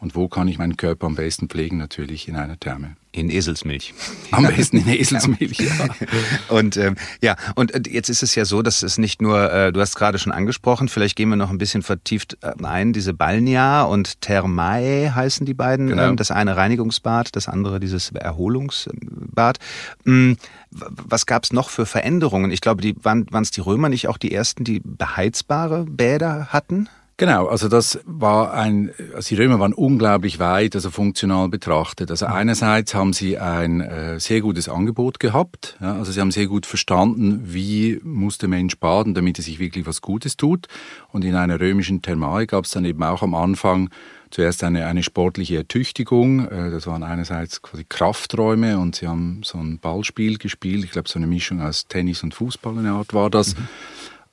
Und 0.00 0.14
wo 0.14 0.28
kann 0.28 0.46
ich 0.46 0.58
meinen 0.58 0.76
Körper 0.76 1.06
am 1.06 1.16
besten 1.16 1.48
pflegen? 1.48 1.76
Natürlich 1.76 2.28
in 2.28 2.36
einer 2.36 2.58
Therme. 2.58 2.96
In 3.10 3.30
Eselsmilch. 3.30 3.94
Am 4.30 4.46
besten 4.46 4.76
in 4.76 4.88
Eselsmilch, 4.88 5.58
ja. 5.58 5.88
und 6.54 6.76
ähm, 6.76 6.94
ja, 7.20 7.34
und 7.56 7.74
äh, 7.74 7.90
jetzt 7.90 8.08
ist 8.10 8.22
es 8.22 8.34
ja 8.36 8.44
so, 8.44 8.62
dass 8.62 8.82
es 8.82 8.98
nicht 8.98 9.20
nur, 9.20 9.50
äh, 9.50 9.72
du 9.72 9.80
hast 9.80 9.96
gerade 9.96 10.18
schon 10.18 10.30
angesprochen, 10.30 10.88
vielleicht 10.88 11.16
gehen 11.16 11.28
wir 11.30 11.36
noch 11.36 11.50
ein 11.50 11.58
bisschen 11.58 11.82
vertieft 11.82 12.36
äh, 12.42 12.52
ein, 12.62 12.92
diese 12.92 13.14
Balnia 13.14 13.82
und 13.82 14.20
Thermae 14.20 15.14
heißen 15.14 15.46
die 15.46 15.54
beiden. 15.54 15.88
Genau. 15.88 16.10
Ähm, 16.10 16.16
das 16.16 16.30
eine 16.30 16.56
Reinigungsbad, 16.56 17.34
das 17.34 17.48
andere 17.48 17.80
dieses 17.80 18.12
Erholungsbad. 18.12 19.58
Ähm, 20.06 20.36
was 20.70 21.26
gab 21.26 21.44
es 21.44 21.52
noch 21.52 21.70
für 21.70 21.86
Veränderungen? 21.86 22.52
Ich 22.52 22.60
glaube, 22.60 22.82
die 22.82 22.94
waren 23.02 23.26
es 23.32 23.50
die 23.50 23.62
Römer 23.62 23.88
nicht 23.88 24.06
auch 24.06 24.18
die 24.18 24.32
ersten, 24.32 24.64
die 24.64 24.80
beheizbare 24.84 25.86
Bäder 25.86 26.48
hatten? 26.50 26.88
Genau, 27.20 27.48
also 27.48 27.66
das 27.66 27.98
war 28.06 28.54
ein, 28.54 28.92
also 29.12 29.34
die 29.34 29.42
Römer 29.42 29.58
waren 29.58 29.72
unglaublich 29.72 30.38
weit, 30.38 30.76
also 30.76 30.88
funktional 30.88 31.48
betrachtet. 31.48 32.12
Also 32.12 32.26
einerseits 32.26 32.94
haben 32.94 33.12
sie 33.12 33.38
ein 33.38 33.80
äh, 33.80 34.20
sehr 34.20 34.40
gutes 34.40 34.68
Angebot 34.68 35.18
gehabt, 35.18 35.76
ja, 35.80 35.96
also 35.96 36.12
sie 36.12 36.20
haben 36.20 36.30
sehr 36.30 36.46
gut 36.46 36.64
verstanden, 36.64 37.40
wie 37.42 37.98
muss 38.04 38.38
der 38.38 38.48
Mensch 38.48 38.78
baden, 38.78 39.14
damit 39.14 39.36
er 39.38 39.42
sich 39.42 39.58
wirklich 39.58 39.84
was 39.84 40.00
Gutes 40.00 40.36
tut. 40.36 40.68
Und 41.10 41.24
in 41.24 41.34
einer 41.34 41.58
römischen 41.58 42.02
Thermae 42.02 42.46
gab 42.46 42.66
es 42.66 42.70
dann 42.70 42.84
eben 42.84 43.02
auch 43.02 43.24
am 43.24 43.34
Anfang 43.34 43.90
zuerst 44.30 44.62
eine, 44.62 44.86
eine 44.86 45.02
sportliche 45.02 45.56
Ertüchtigung. 45.56 46.46
Äh, 46.46 46.70
das 46.70 46.86
waren 46.86 47.02
einerseits 47.02 47.62
quasi 47.62 47.84
Krafträume 47.88 48.78
und 48.78 48.94
sie 48.94 49.08
haben 49.08 49.40
so 49.42 49.58
ein 49.58 49.80
Ballspiel 49.80 50.38
gespielt. 50.38 50.84
Ich 50.84 50.92
glaube, 50.92 51.08
so 51.08 51.18
eine 51.18 51.26
Mischung 51.26 51.62
aus 51.62 51.88
Tennis 51.88 52.22
und 52.22 52.32
Fußball, 52.32 52.78
eine 52.78 52.92
Art 52.92 53.12
war 53.12 53.28
das. 53.28 53.56
Mhm. 53.56 53.68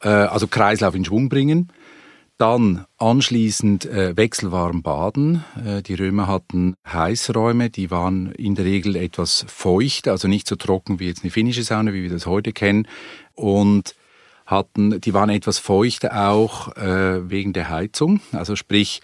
Äh, 0.04 0.10
also 0.10 0.46
Kreislauf 0.46 0.94
in 0.94 1.04
Schwung 1.04 1.30
bringen. 1.30 1.72
Dann 2.38 2.86
anschließend 2.98 3.86
äh, 3.86 4.18
wechselwarm 4.18 4.82
baden. 4.82 5.46
Äh, 5.66 5.82
die 5.82 5.94
Römer 5.94 6.28
hatten 6.28 6.76
Heißräume, 6.86 7.70
die 7.70 7.92
waren 7.92 8.32
in 8.34 8.56
der 8.56 8.66
Regel 8.66 8.98
etwas 8.98 9.46
feucht, 9.48 10.10
also 10.10 10.28
nicht 10.28 10.46
so 10.46 10.58
trocken 10.58 11.00
wie 11.00 11.08
jetzt 11.08 11.24
eine 11.24 11.32
finnische 11.32 11.64
Sauna, 11.64 11.94
wie 11.94 12.04
wir 12.04 12.10
das 12.10 12.26
heute 12.26 12.52
kennen. 12.52 12.88
Und 13.36 13.96
hatten, 14.46 15.00
die 15.00 15.14
waren 15.14 15.30
etwas 15.30 15.60
feuchter 15.60 16.30
auch 16.30 16.76
äh, 16.76 17.30
wegen 17.30 17.54
der 17.54 17.70
Heizung. 17.70 18.20
Also 18.34 18.58
sprich, 18.58 19.02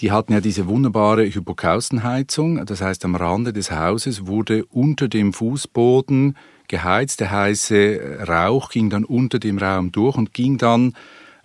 die 0.00 0.12
hatten 0.12 0.32
ja 0.32 0.40
diese 0.40 0.66
wunderbare 0.66 1.24
Hypokaustenheizung. 1.24 2.66
Das 2.66 2.82
heißt, 2.82 3.04
am 3.04 3.16
Rande 3.16 3.52
des 3.52 3.70
Hauses 3.70 4.26
wurde 4.26 4.64
unter 4.66 5.08
dem 5.08 5.32
Fußboden 5.32 6.36
geheizt. 6.68 7.20
Der 7.20 7.30
heiße 7.30 8.26
Rauch 8.28 8.70
ging 8.70 8.90
dann 8.90 9.04
unter 9.04 9.38
dem 9.38 9.58
Raum 9.58 9.90
durch 9.90 10.16
und 10.16 10.34
ging 10.34 10.58
dann 10.58 10.94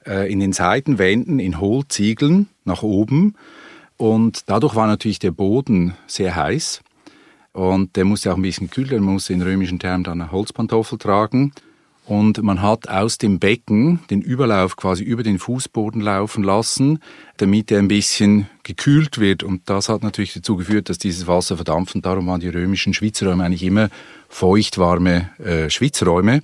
in 0.08 0.40
den 0.40 0.54
Seitenwänden 0.54 1.40
in 1.40 1.60
Hohlziegeln 1.60 2.48
nach 2.66 2.84
oben. 2.84 3.36
Und 3.98 4.50
dadurch 4.50 4.76
war 4.76 4.88
natürlich 4.88 5.20
der 5.20 5.32
Boden 5.32 5.94
sehr 6.06 6.36
heiß. 6.36 6.82
Und 7.54 7.96
der 7.96 8.06
musste 8.06 8.32
auch 8.32 8.36
ein 8.36 8.44
bisschen 8.44 8.70
kühlen, 8.70 9.04
man 9.04 9.16
musste 9.16 9.34
in 9.34 9.42
römischen 9.42 9.80
Termen 9.80 10.04
dann 10.04 10.22
eine 10.22 10.32
Holzpantoffel 10.32 11.00
tragen. 11.00 11.54
Und 12.06 12.42
man 12.42 12.62
hat 12.62 12.88
aus 12.88 13.18
dem 13.18 13.40
Becken 13.40 14.00
den 14.10 14.22
Überlauf 14.22 14.78
quasi 14.78 15.04
über 15.04 15.24
den 15.24 15.40
Fußboden 15.40 16.00
laufen 16.00 16.42
lassen, 16.42 17.00
damit 17.36 17.70
er 17.70 17.80
ein 17.80 17.90
bisschen 17.90 18.48
gekühlt 18.64 19.20
wird. 19.20 19.44
Und 19.44 19.64
das 19.66 19.90
hat 19.90 20.04
natürlich 20.04 20.34
dazu 20.34 20.56
geführt, 20.56 20.88
dass 20.88 21.00
dieses 21.00 21.28
Wasser 21.28 21.58
verdampft. 21.58 21.96
Und 21.96 22.06
darum 22.06 22.28
waren 22.28 22.40
die 22.40 22.48
römischen 22.48 22.94
Schwitzräume 22.94 23.44
eigentlich 23.44 23.64
immer 23.64 23.90
feuchtwarme 24.30 25.32
äh, 25.40 25.70
Schwitzräume. 25.70 26.44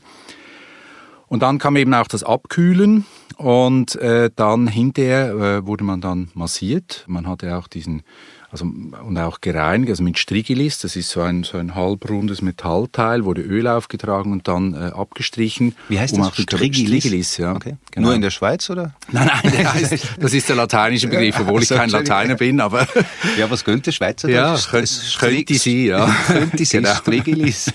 Und 1.33 1.39
dann 1.39 1.57
kam 1.57 1.77
eben 1.77 1.95
auch 1.95 2.05
das 2.05 2.21
Abkühlen 2.23 3.07
und 3.37 3.95
äh, 3.95 4.29
dann 4.35 4.67
hinterher 4.67 5.31
äh, 5.31 5.65
wurde 5.65 5.83
man 5.83 5.99
dann 5.99 6.29
massiert. 6.35 7.05
Man 7.07 7.25
hatte 7.27 7.57
auch 7.57 7.67
diesen 7.67 8.03
also, 8.53 8.65
und 8.65 9.17
auch 9.17 9.41
gereinigt, 9.41 9.89
also 9.89 10.03
mit 10.03 10.19
Strigilis, 10.19 10.77
das 10.77 10.95
ist 10.95 11.10
so 11.10 11.22
ein, 11.22 11.43
so 11.43 11.57
ein 11.57 11.74
halbrundes 11.74 12.43
Metallteil, 12.43 13.25
wurde 13.25 13.41
Öl 13.41 13.67
aufgetragen 13.67 14.31
und 14.31 14.48
dann 14.48 14.75
äh, 14.75 14.91
abgestrichen. 14.93 15.75
Wie 15.89 16.00
heißt 16.00 16.13
um 16.13 16.22
das? 16.22 16.38
Strigilis? 16.38 17.03
Strigilis, 17.03 17.38
ja. 17.38 17.55
Okay. 17.55 17.77
Genau. 17.89 18.07
Nur 18.07 18.15
in 18.15 18.22
der 18.22 18.29
Schweiz, 18.29 18.69
oder? 18.69 18.93
Nein, 19.12 19.27
nein, 19.27 19.51
der 19.51 19.74
heißt, 19.74 20.17
das 20.19 20.33
ist 20.33 20.48
der 20.50 20.55
lateinische 20.55 21.07
Begriff, 21.07 21.39
obwohl 21.39 21.63
ich 21.63 21.69
kein 21.69 21.89
Lateiner 21.89 22.36
bin, 22.36 22.60
aber... 22.60 22.88
Ja, 23.38 23.50
was 23.50 23.63
könnte 23.63 23.91
Schweizer? 23.91 24.29
Ja, 24.29 24.55
könnte, 24.69 24.91
könnte 25.17 25.53
sie, 25.55 25.88
ja. 25.88 26.05
könnte 26.27 26.63
sie, 26.63 26.77
genau. 26.77 26.93
Strigilis. 26.93 27.72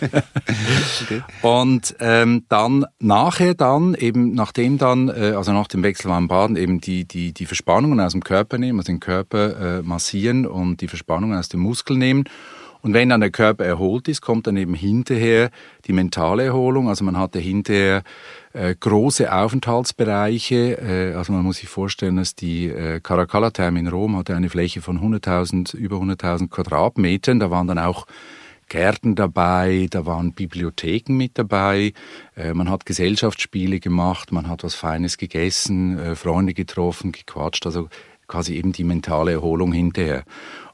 okay. 1.03 1.23
Und 1.43 1.97
ähm, 1.99 2.45
dann, 2.49 2.87
nachher 3.01 3.55
dann, 3.55 3.95
eben 3.95 4.35
nachdem 4.35 4.79
dann, 4.79 5.09
äh, 5.09 5.33
also 5.37 5.53
nach 5.53 5.67
dem 5.67 5.83
Wechsel 5.83 6.13
am 6.13 6.29
Baden, 6.29 6.57
eben 6.57 6.81
die, 6.81 7.07
die, 7.07 7.33
die 7.33 7.47
Verspannungen 7.47 7.99
aus 7.99 8.13
dem 8.13 8.23
Körper 8.23 8.59
nehmen, 8.59 8.79
also 8.79 8.93
den 8.93 9.01
Körper 9.01 9.79
äh, 9.79 9.83
massieren 9.83 10.47
und 10.47 10.68
und 10.71 10.81
die 10.81 10.89
Verspannung 10.89 11.35
aus 11.35 11.49
dem 11.49 11.61
Muskel 11.61 11.97
nehmen. 11.97 12.25
Und 12.81 12.95
wenn 12.95 13.09
dann 13.09 13.21
der 13.21 13.31
Körper 13.31 13.65
erholt 13.65 14.07
ist, 14.07 14.21
kommt 14.21 14.47
dann 14.47 14.57
eben 14.57 14.75
hinterher 14.75 15.51
die 15.87 15.93
mentale 15.93 16.45
Erholung. 16.45 16.89
Also 16.89 17.05
man 17.05 17.19
hatte 17.19 17.41
hinterher 17.41 18.03
äh, 18.53 18.75
große 18.79 19.33
Aufenthaltsbereiche. 19.33 20.79
Äh, 20.79 21.15
also 21.15 21.33
man 21.33 21.43
muss 21.43 21.57
sich 21.57 21.69
vorstellen, 21.69 22.17
dass 22.17 22.37
die 22.37 22.67
äh, 22.67 23.01
Caracalla-Therme 23.01 23.81
in 23.81 23.89
Rom 23.89 24.17
hatte 24.17 24.37
eine 24.37 24.49
Fläche 24.49 24.81
von 24.81 25.01
100.000, 25.01 25.75
über 25.77 25.97
100.000 25.97 26.49
Quadratmetern. 26.49 27.41
Da 27.41 27.51
waren 27.51 27.67
dann 27.67 27.81
auch 27.81 28.07
Gärten 28.69 29.15
dabei, 29.15 29.89
da 29.91 30.07
waren 30.07 30.33
Bibliotheken 30.33 31.15
mit 31.15 31.39
dabei, 31.39 31.95
äh, 32.37 32.53
man 32.53 32.71
hat 32.71 32.87
Gesellschaftsspiele 32.87 33.81
gemacht, 33.81 34.31
man 34.31 34.49
hat 34.49 34.63
was 34.63 34.75
Feines 34.75 35.17
gegessen, 35.17 35.99
äh, 35.99 36.15
Freunde 36.15 36.55
getroffen, 36.55 37.13
gequatscht. 37.13 37.65
Also 37.67 37.89
quasi 38.29 38.55
eben 38.55 38.73
die 38.73 38.85
mentale 38.85 39.33
Erholung 39.33 39.73
hinterher. 39.73 40.23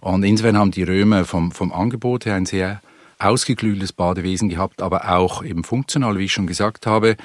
Und 0.01 0.23
insofern 0.25 0.59
haben 0.59 0.71
die 0.71 0.83
Römer 0.83 1.25
vom, 1.25 1.53
vom 1.53 1.73
Angebot 1.73 2.27
her 2.27 2.35
ein 2.35 2.47
sehr 2.47 2.83
ausgeklügeltes 3.19 3.93
Badewesen 3.93 4.49
gehabt, 4.49 4.83
aber 4.83 5.17
auch 5.17 5.43
eben 5.43 5.65
funktional, 5.65 6.19
wie 6.19 6.25
ich 6.25 6.33
schon 6.33 6.47
gesagt 6.47 6.87
habe, 6.87 7.17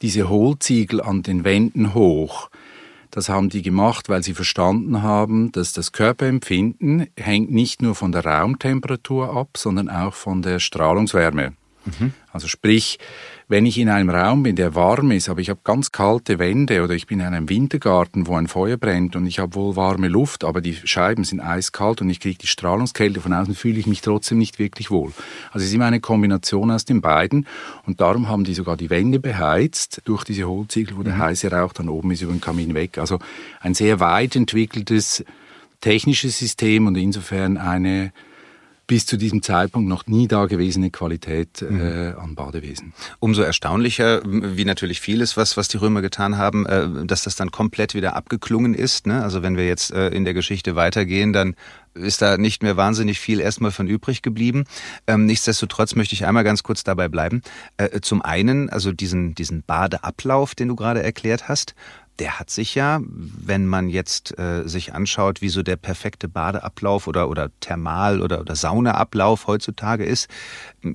diese 0.00 0.28
Hohlziegel 0.28 1.00
an 1.00 1.22
den 1.22 1.44
Wänden 1.44 1.94
hoch. 1.94 2.48
Das 3.10 3.28
haben 3.28 3.48
die 3.48 3.62
gemacht, 3.62 4.08
weil 4.08 4.22
sie 4.22 4.34
verstanden 4.34 5.02
haben, 5.02 5.52
dass 5.52 5.72
das 5.72 5.92
Körperempfinden 5.92 7.06
hängt 7.16 7.50
nicht 7.50 7.80
nur 7.80 7.94
von 7.94 8.10
der 8.10 8.24
Raumtemperatur 8.24 9.36
ab, 9.36 9.50
sondern 9.56 9.88
auch 9.88 10.14
von 10.14 10.42
der 10.42 10.58
Strahlungswärme. 10.58 11.52
Mhm. 11.84 12.12
Also 12.32 12.48
sprich, 12.48 12.98
wenn 13.46 13.66
ich 13.66 13.78
in 13.78 13.88
einem 13.88 14.08
Raum 14.10 14.42
bin, 14.42 14.56
der 14.56 14.74
warm 14.74 15.10
ist, 15.10 15.28
aber 15.28 15.40
ich 15.40 15.50
habe 15.50 15.60
ganz 15.64 15.92
kalte 15.92 16.38
Wände 16.38 16.82
oder 16.82 16.94
ich 16.94 17.06
bin 17.06 17.20
in 17.20 17.26
einem 17.26 17.48
Wintergarten, 17.48 18.26
wo 18.26 18.36
ein 18.36 18.48
Feuer 18.48 18.76
brennt 18.76 19.16
und 19.16 19.26
ich 19.26 19.38
habe 19.38 19.54
wohl 19.54 19.76
warme 19.76 20.08
Luft, 20.08 20.44
aber 20.44 20.60
die 20.60 20.74
Scheiben 20.74 21.24
sind 21.24 21.40
eiskalt 21.40 22.00
und 22.00 22.08
ich 22.08 22.20
kriege 22.20 22.38
die 22.38 22.46
Strahlungskälte 22.46 23.20
von 23.20 23.32
außen, 23.32 23.54
fühle 23.54 23.78
ich 23.78 23.86
mich 23.86 24.00
trotzdem 24.00 24.38
nicht 24.38 24.58
wirklich 24.58 24.90
wohl. 24.90 25.12
Also 25.52 25.62
es 25.62 25.64
ist 25.66 25.74
immer 25.74 25.86
eine 25.86 26.00
Kombination 26.00 26.70
aus 26.70 26.84
den 26.84 27.02
beiden 27.02 27.46
und 27.84 28.00
darum 28.00 28.28
haben 28.28 28.44
die 28.44 28.54
sogar 28.54 28.76
die 28.76 28.90
Wände 28.90 29.20
beheizt 29.20 30.00
durch 30.04 30.24
diese 30.24 30.48
Hohlziegel, 30.48 30.96
wo 30.96 31.02
der 31.02 31.14
mhm. 31.14 31.18
heiße 31.18 31.50
Rauch 31.50 31.74
dann 31.74 31.88
oben 31.88 32.10
ist 32.12 32.22
über 32.22 32.32
den 32.32 32.40
Kamin 32.40 32.74
weg. 32.74 32.98
Also 32.98 33.18
ein 33.60 33.74
sehr 33.74 34.00
weit 34.00 34.36
entwickeltes 34.36 35.24
technisches 35.80 36.38
System 36.38 36.86
und 36.86 36.96
insofern 36.96 37.58
eine 37.58 38.12
bis 38.86 39.06
zu 39.06 39.16
diesem 39.16 39.42
Zeitpunkt 39.42 39.88
noch 39.88 40.06
nie 40.06 40.28
dagewesene 40.28 40.90
Qualität 40.90 41.62
äh, 41.62 41.64
mhm. 41.64 42.18
an 42.18 42.34
Badewesen. 42.34 42.92
Umso 43.18 43.42
erstaunlicher, 43.42 44.20
wie 44.24 44.64
natürlich 44.64 45.00
vieles, 45.00 45.36
was, 45.36 45.56
was 45.56 45.68
die 45.68 45.78
Römer 45.78 46.02
getan 46.02 46.36
haben, 46.36 46.66
äh, 46.66 47.06
dass 47.06 47.22
das 47.22 47.36
dann 47.36 47.50
komplett 47.50 47.94
wieder 47.94 48.16
abgeklungen 48.16 48.74
ist. 48.74 49.06
Ne? 49.06 49.22
Also 49.22 49.42
wenn 49.42 49.56
wir 49.56 49.66
jetzt 49.66 49.92
äh, 49.92 50.08
in 50.08 50.24
der 50.24 50.34
Geschichte 50.34 50.76
weitergehen, 50.76 51.32
dann 51.32 51.54
ist 51.94 52.22
da 52.22 52.36
nicht 52.36 52.62
mehr 52.62 52.76
wahnsinnig 52.76 53.20
viel 53.20 53.40
erstmal 53.40 53.70
von 53.70 53.86
übrig 53.86 54.22
geblieben. 54.22 54.64
Ähm, 55.06 55.26
nichtsdestotrotz 55.26 55.94
möchte 55.94 56.14
ich 56.14 56.26
einmal 56.26 56.44
ganz 56.44 56.62
kurz 56.62 56.84
dabei 56.84 57.08
bleiben. 57.08 57.42
Äh, 57.76 58.00
zum 58.00 58.20
einen, 58.20 58.68
also 58.68 58.92
diesen, 58.92 59.34
diesen 59.34 59.62
Badeablauf, 59.62 60.54
den 60.54 60.68
du 60.68 60.76
gerade 60.76 61.02
erklärt 61.02 61.48
hast, 61.48 61.74
der 62.18 62.38
hat 62.38 62.48
sich 62.48 62.74
ja, 62.74 63.00
wenn 63.02 63.66
man 63.66 63.88
jetzt 63.88 64.38
äh, 64.38 64.68
sich 64.68 64.94
anschaut, 64.94 65.40
wie 65.40 65.48
so 65.48 65.62
der 65.62 65.76
perfekte 65.76 66.28
Badeablauf 66.28 67.08
oder, 67.08 67.28
oder 67.28 67.50
Thermal- 67.60 68.22
oder, 68.22 68.40
oder 68.40 68.54
Saunaablauf 68.54 69.46
heutzutage 69.48 70.04
ist, 70.04 70.28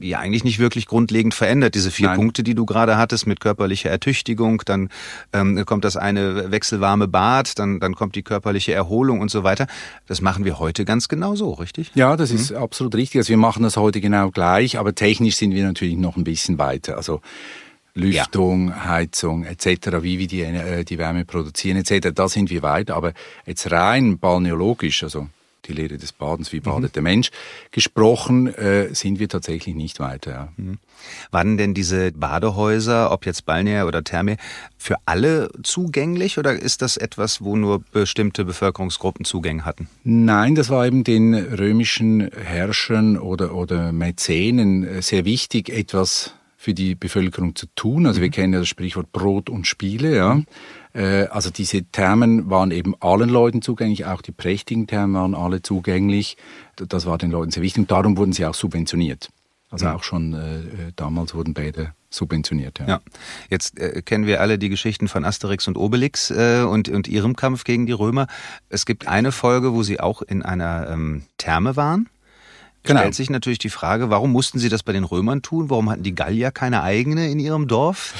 ja 0.02 0.20
eigentlich 0.20 0.44
nicht 0.44 0.60
wirklich 0.60 0.86
grundlegend 0.86 1.34
verändert. 1.34 1.76
Diese 1.76 1.92
vier 1.92 2.08
Nein. 2.08 2.18
Punkte, 2.18 2.44
die 2.44 2.56
du 2.56 2.66
gerade 2.66 2.98
hattest 2.98 3.28
mit 3.28 3.42
körperlicher 3.42 3.90
Ertüchtigung, 3.90 4.62
dann 4.66 4.90
ähm, 5.34 5.66
kommt 5.66 5.84
das 5.84 5.98
eine 5.98 6.52
wechselwarme 6.52 7.08
Bad, 7.08 7.60
dann, 7.60 7.80
dann 7.80 7.96
kommt 7.96 8.16
die 8.16 8.24
körperliche 8.24 8.74
Erholung 8.74 9.20
und 9.20 9.30
so 9.30 9.44
weiter. 9.44 9.68
Das 10.08 10.22
machen 10.22 10.46
wir 10.46 10.60
heute 10.60 10.86
ganz 10.86 11.10
genau 11.10 11.36
so, 11.36 11.52
richtig? 11.52 11.92
Ja, 11.96 12.16
das 12.16 12.32
mhm. 12.32 12.38
ist 12.38 12.54
absolut 12.54 12.96
richtig. 12.96 13.20
Also 13.20 13.30
wir 13.30 13.38
machen 13.38 13.64
das 13.64 13.76
heute 13.76 14.00
genau 14.00 14.32
gleich, 14.32 14.78
aber 14.78 14.96
technisch 14.96 15.36
sind 15.36 15.54
wir 15.54 15.66
natürlich 15.66 15.98
noch 15.98 16.16
ein 16.16 16.24
bisschen 16.24 16.58
weiter. 16.58 16.96
Also 16.96 17.22
Lüftung, 17.94 18.70
ja. 18.70 18.86
Heizung 18.86 19.44
etc., 19.44 20.02
wie 20.02 20.20
wir 20.20 20.28
die, 20.28 20.42
äh, 20.42 20.84
die 20.84 20.98
Wärme 20.98 21.26
produzieren 21.26 21.78
etc., 21.78 22.10
da 22.14 22.28
sind 22.30 22.50
wir 22.50 22.62
weit. 22.62 22.92
Aber 22.92 23.14
jetzt 23.46 23.72
rein 23.72 24.20
balneologisch, 24.20 25.04
also 25.04 25.28
die 25.70 25.74
Lehre 25.74 25.98
des 25.98 26.12
Badens, 26.12 26.52
wie 26.52 26.60
badet 26.60 26.92
mhm. 26.92 26.94
der 26.94 27.02
Mensch, 27.04 27.32
gesprochen, 27.72 28.48
äh, 28.48 28.94
sind 28.94 29.20
wir 29.20 29.30
tatsächlich 29.30 29.76
nicht 29.76 30.00
weiter. 30.00 30.32
Ja. 30.32 30.48
Mhm. 30.58 30.80
Waren 31.32 31.58
denn 31.58 31.74
diese 31.74 32.12
Badehäuser, 32.12 33.12
ob 33.12 33.26
jetzt 33.26 33.46
Balnear 33.46 33.88
oder 33.88 34.04
Therme, 34.04 34.38
für 34.78 34.96
alle 35.06 35.50
zugänglich 35.64 36.38
oder 36.38 36.54
ist 36.54 36.82
das 36.82 36.98
etwas, 36.98 37.42
wo 37.42 37.56
nur 37.56 37.82
bestimmte 37.92 38.44
Bevölkerungsgruppen 38.46 39.26
Zugang 39.26 39.66
hatten? 39.66 39.88
Nein, 40.04 40.56
das 40.56 40.70
war 40.70 40.86
eben 40.86 41.04
den 41.04 41.34
römischen 41.34 42.30
Herrschern 42.32 43.18
oder, 43.18 43.54
oder 43.54 43.92
Mäzenen 43.92 44.84
äh, 44.84 45.02
sehr 45.02 45.26
wichtig, 45.26 45.70
etwas 45.70 46.34
für 46.62 46.74
die 46.74 46.94
Bevölkerung 46.94 47.56
zu 47.56 47.68
tun. 47.74 48.06
Also 48.06 48.20
mhm. 48.20 48.24
wir 48.24 48.30
kennen 48.32 48.52
ja 48.52 48.60
das 48.60 48.68
Sprichwort 48.68 49.14
Brot 49.14 49.50
und 49.50 49.66
Spiele, 49.66 50.14
ja. 50.14 50.34
Mhm. 50.34 50.46
Äh, 50.94 51.24
also 51.28 51.52
diese 51.52 51.86
Thermen 51.86 52.50
waren 52.50 52.72
eben 52.72 52.96
allen 53.00 53.30
Leuten 53.30 53.62
zugänglich, 53.62 54.06
auch 54.06 54.22
die 54.22 54.34
prächtigen 54.34 54.86
Thermen 54.86 55.16
waren 55.16 55.36
alle 55.36 55.62
zugänglich. 55.62 56.36
Das 56.76 57.06
war 57.06 57.18
den 57.18 57.32
Leuten 57.32 57.52
sehr 57.52 57.64
wichtig 57.64 57.84
und 57.84 57.92
darum 57.92 58.18
wurden 58.18 58.34
sie 58.34 58.46
auch 58.46 58.54
subventioniert. 58.54 59.30
Also 59.70 59.86
mhm. 59.86 59.92
auch 59.94 60.04
schon 60.04 60.34
äh, 60.34 60.92
damals 60.98 61.34
wurden 61.34 61.54
Bäder 61.54 61.94
subventioniert. 62.10 62.80
Ja. 62.80 62.88
ja. 62.88 63.00
Jetzt 63.50 63.80
äh, 63.80 64.02
kennen 64.02 64.26
wir 64.26 64.42
alle 64.42 64.60
die 64.60 64.68
Geschichten 64.68 65.08
von 65.08 65.24
Asterix 65.24 65.66
und 65.70 65.78
Obelix 65.78 66.30
äh, 66.30 66.64
und, 66.64 66.90
und 66.90 67.08
ihrem 67.08 67.38
Kampf 67.38 67.64
gegen 67.64 67.86
die 67.86 67.94
Römer. 67.94 68.28
Es 68.68 68.86
gibt 68.86 69.08
eine 69.08 69.32
Folge, 69.32 69.74
wo 69.74 69.82
sie 69.84 70.02
auch 70.02 70.22
in 70.22 70.42
einer 70.42 70.90
ähm, 70.90 71.24
Therme 71.38 71.78
waren. 71.78 72.10
Genau. 72.84 73.02
Stellt 73.02 73.16
sich 73.16 73.30
natürlich 73.30 73.60
die 73.60 73.70
Frage, 73.70 74.10
warum 74.10 74.32
mussten 74.32 74.58
sie 74.58 74.70
das 74.70 74.84
bei 74.84 74.94
den 74.94 75.04
Römern 75.04 75.42
tun? 75.42 75.70
Warum 75.70 75.90
hatten 75.90 76.04
die 76.04 76.16
Gallier 76.16 76.52
keine 76.52 76.82
eigene 76.82 77.30
in 77.30 77.38
ihrem 77.38 77.68
Dorf? 77.68 78.14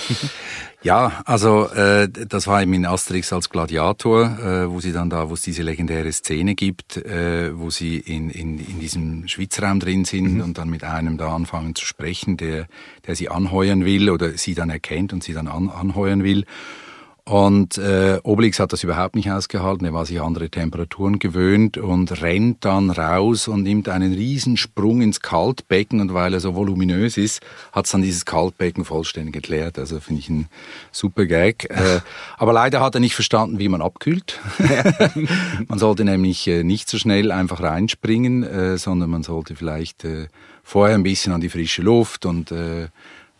ja, 0.84 1.24
also 1.26 1.70
äh, 1.70 2.10
das 2.10 2.46
war 2.46 2.62
eben 2.62 2.74
in 2.74 2.86
Asterix 2.86 3.32
als 3.32 3.50
Gladiator, 3.50 4.26
äh, 4.26 4.70
wo 4.70 4.82
sie 4.82 4.92
dann 4.92 5.10
da, 5.10 5.30
wo 5.30 5.34
es 5.34 5.44
diese 5.44 5.64
legendäre 5.64 6.12
Szene 6.12 6.56
gibt, 6.56 6.98
äh, 6.98 7.58
wo 7.58 7.70
sie 7.70 7.98
in, 7.98 8.30
in, 8.30 8.60
in 8.60 8.80
diesem 8.80 9.30
Schwitzraum 9.30 9.80
drin 9.80 10.04
sind 10.04 10.36
mhm. 10.36 10.42
und 10.42 10.58
dann 10.58 10.70
mit 10.70 10.84
einem 10.84 11.18
da 11.18 11.34
anfangen 11.34 11.74
zu 11.74 11.86
sprechen, 11.86 12.36
der, 12.36 12.68
der 13.08 13.16
sie 13.16 13.30
anheuern 13.30 13.86
will 13.86 14.10
oder 14.10 14.38
sie 14.38 14.56
dann 14.56 14.70
erkennt 14.70 15.14
und 15.14 15.24
sie 15.24 15.34
dann 15.34 15.48
an, 15.48 15.70
anheuern 15.70 16.24
will. 16.24 16.46
Und 17.30 17.78
äh, 17.78 18.20
Obelix 18.24 18.60
hat 18.60 18.74
das 18.74 18.84
überhaupt 18.84 19.14
nicht 19.14 19.30
ausgehalten. 19.30 19.86
Er 19.86 19.94
war 19.94 20.04
sich 20.04 20.20
andere 20.20 20.50
Temperaturen 20.50 21.20
gewöhnt 21.20 21.78
und 21.78 22.24
rennt 22.24 22.66
dann 22.66 22.90
raus 22.90 23.48
und 23.48 23.62
nimmt 23.62 23.88
einen 23.88 24.14
Riesensprung 24.14 25.04
ins 25.04 25.20
Kaltbecken. 25.22 26.02
Und 26.02 26.16
weil 26.16 26.34
er 26.34 26.40
so 26.40 26.56
voluminös 26.56 27.18
ist, 27.18 27.44
hat 27.72 27.86
es 27.86 27.92
dann 27.92 28.02
dieses 28.02 28.26
Kaltbecken 28.26 28.84
vollständig 28.84 29.36
entleert. 29.36 29.78
Also 29.78 30.00
finde 30.00 30.22
ich 30.22 30.30
ein 30.30 30.48
super 30.92 31.28
Gag. 31.28 31.70
Äh, 31.70 32.00
aber 32.40 32.52
leider 32.52 32.82
hat 32.82 32.96
er 32.96 33.00
nicht 33.00 33.14
verstanden, 33.14 33.60
wie 33.60 33.70
man 33.70 33.84
abkühlt. 33.84 34.40
man 35.68 35.78
sollte 35.78 36.06
nämlich 36.06 36.48
äh, 36.48 36.64
nicht 36.64 36.90
so 36.90 36.98
schnell 36.98 37.32
einfach 37.32 37.62
reinspringen, 37.62 38.42
äh, 38.42 38.78
sondern 38.80 39.12
man 39.12 39.22
sollte 39.22 39.56
vielleicht 39.56 40.04
äh, 40.04 40.30
vorher 40.64 40.96
ein 40.96 41.04
bisschen 41.04 41.32
an 41.32 41.42
die 41.42 41.50
frische 41.50 41.84
Luft 41.84 42.26
und 42.26 42.52
äh, 42.52 42.88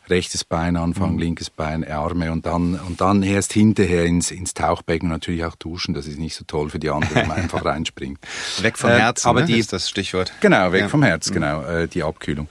rechtes 0.10 0.44
Bein 0.44 0.78
anfangen, 0.78 1.14
mhm. 1.14 1.20
linkes 1.20 1.50
Bein, 1.50 1.88
Arme 1.88 2.32
und 2.32 2.46
dann, 2.46 2.80
und 2.88 3.02
dann 3.02 3.24
erst 3.24 3.54
hinterher 3.54 4.06
ins, 4.06 4.32
ins 4.32 4.54
Tauchbecken 4.54 5.10
natürlich 5.10 5.46
auch 5.46 5.56
duschen. 5.56 5.94
Das 5.94 6.08
ist 6.08 6.20
nicht 6.20 6.36
so 6.36 6.44
toll 6.46 6.70
für 6.70 6.80
die 6.80 6.90
anderen, 6.90 7.16
wenn 7.16 7.28
man 7.28 7.38
einfach 7.42 7.64
reinspringt. 7.66 8.20
Weg 8.62 8.78
vom 8.78 8.90
äh, 8.90 9.00
Herzen, 9.00 9.28
aber 9.28 9.42
ne? 9.42 9.48
die, 9.48 9.58
ist 9.58 9.74
das 9.74 9.90
Stichwort. 9.90 10.34
Genau, 10.42 10.72
weg 10.72 10.82
ja. 10.82 10.90
vom 10.90 11.04
Herz, 11.04 11.30
mhm. 11.30 11.34
genau, 11.34 11.64
äh, 11.64 11.88
die 11.88 12.04
Abkühlung. 12.04 12.48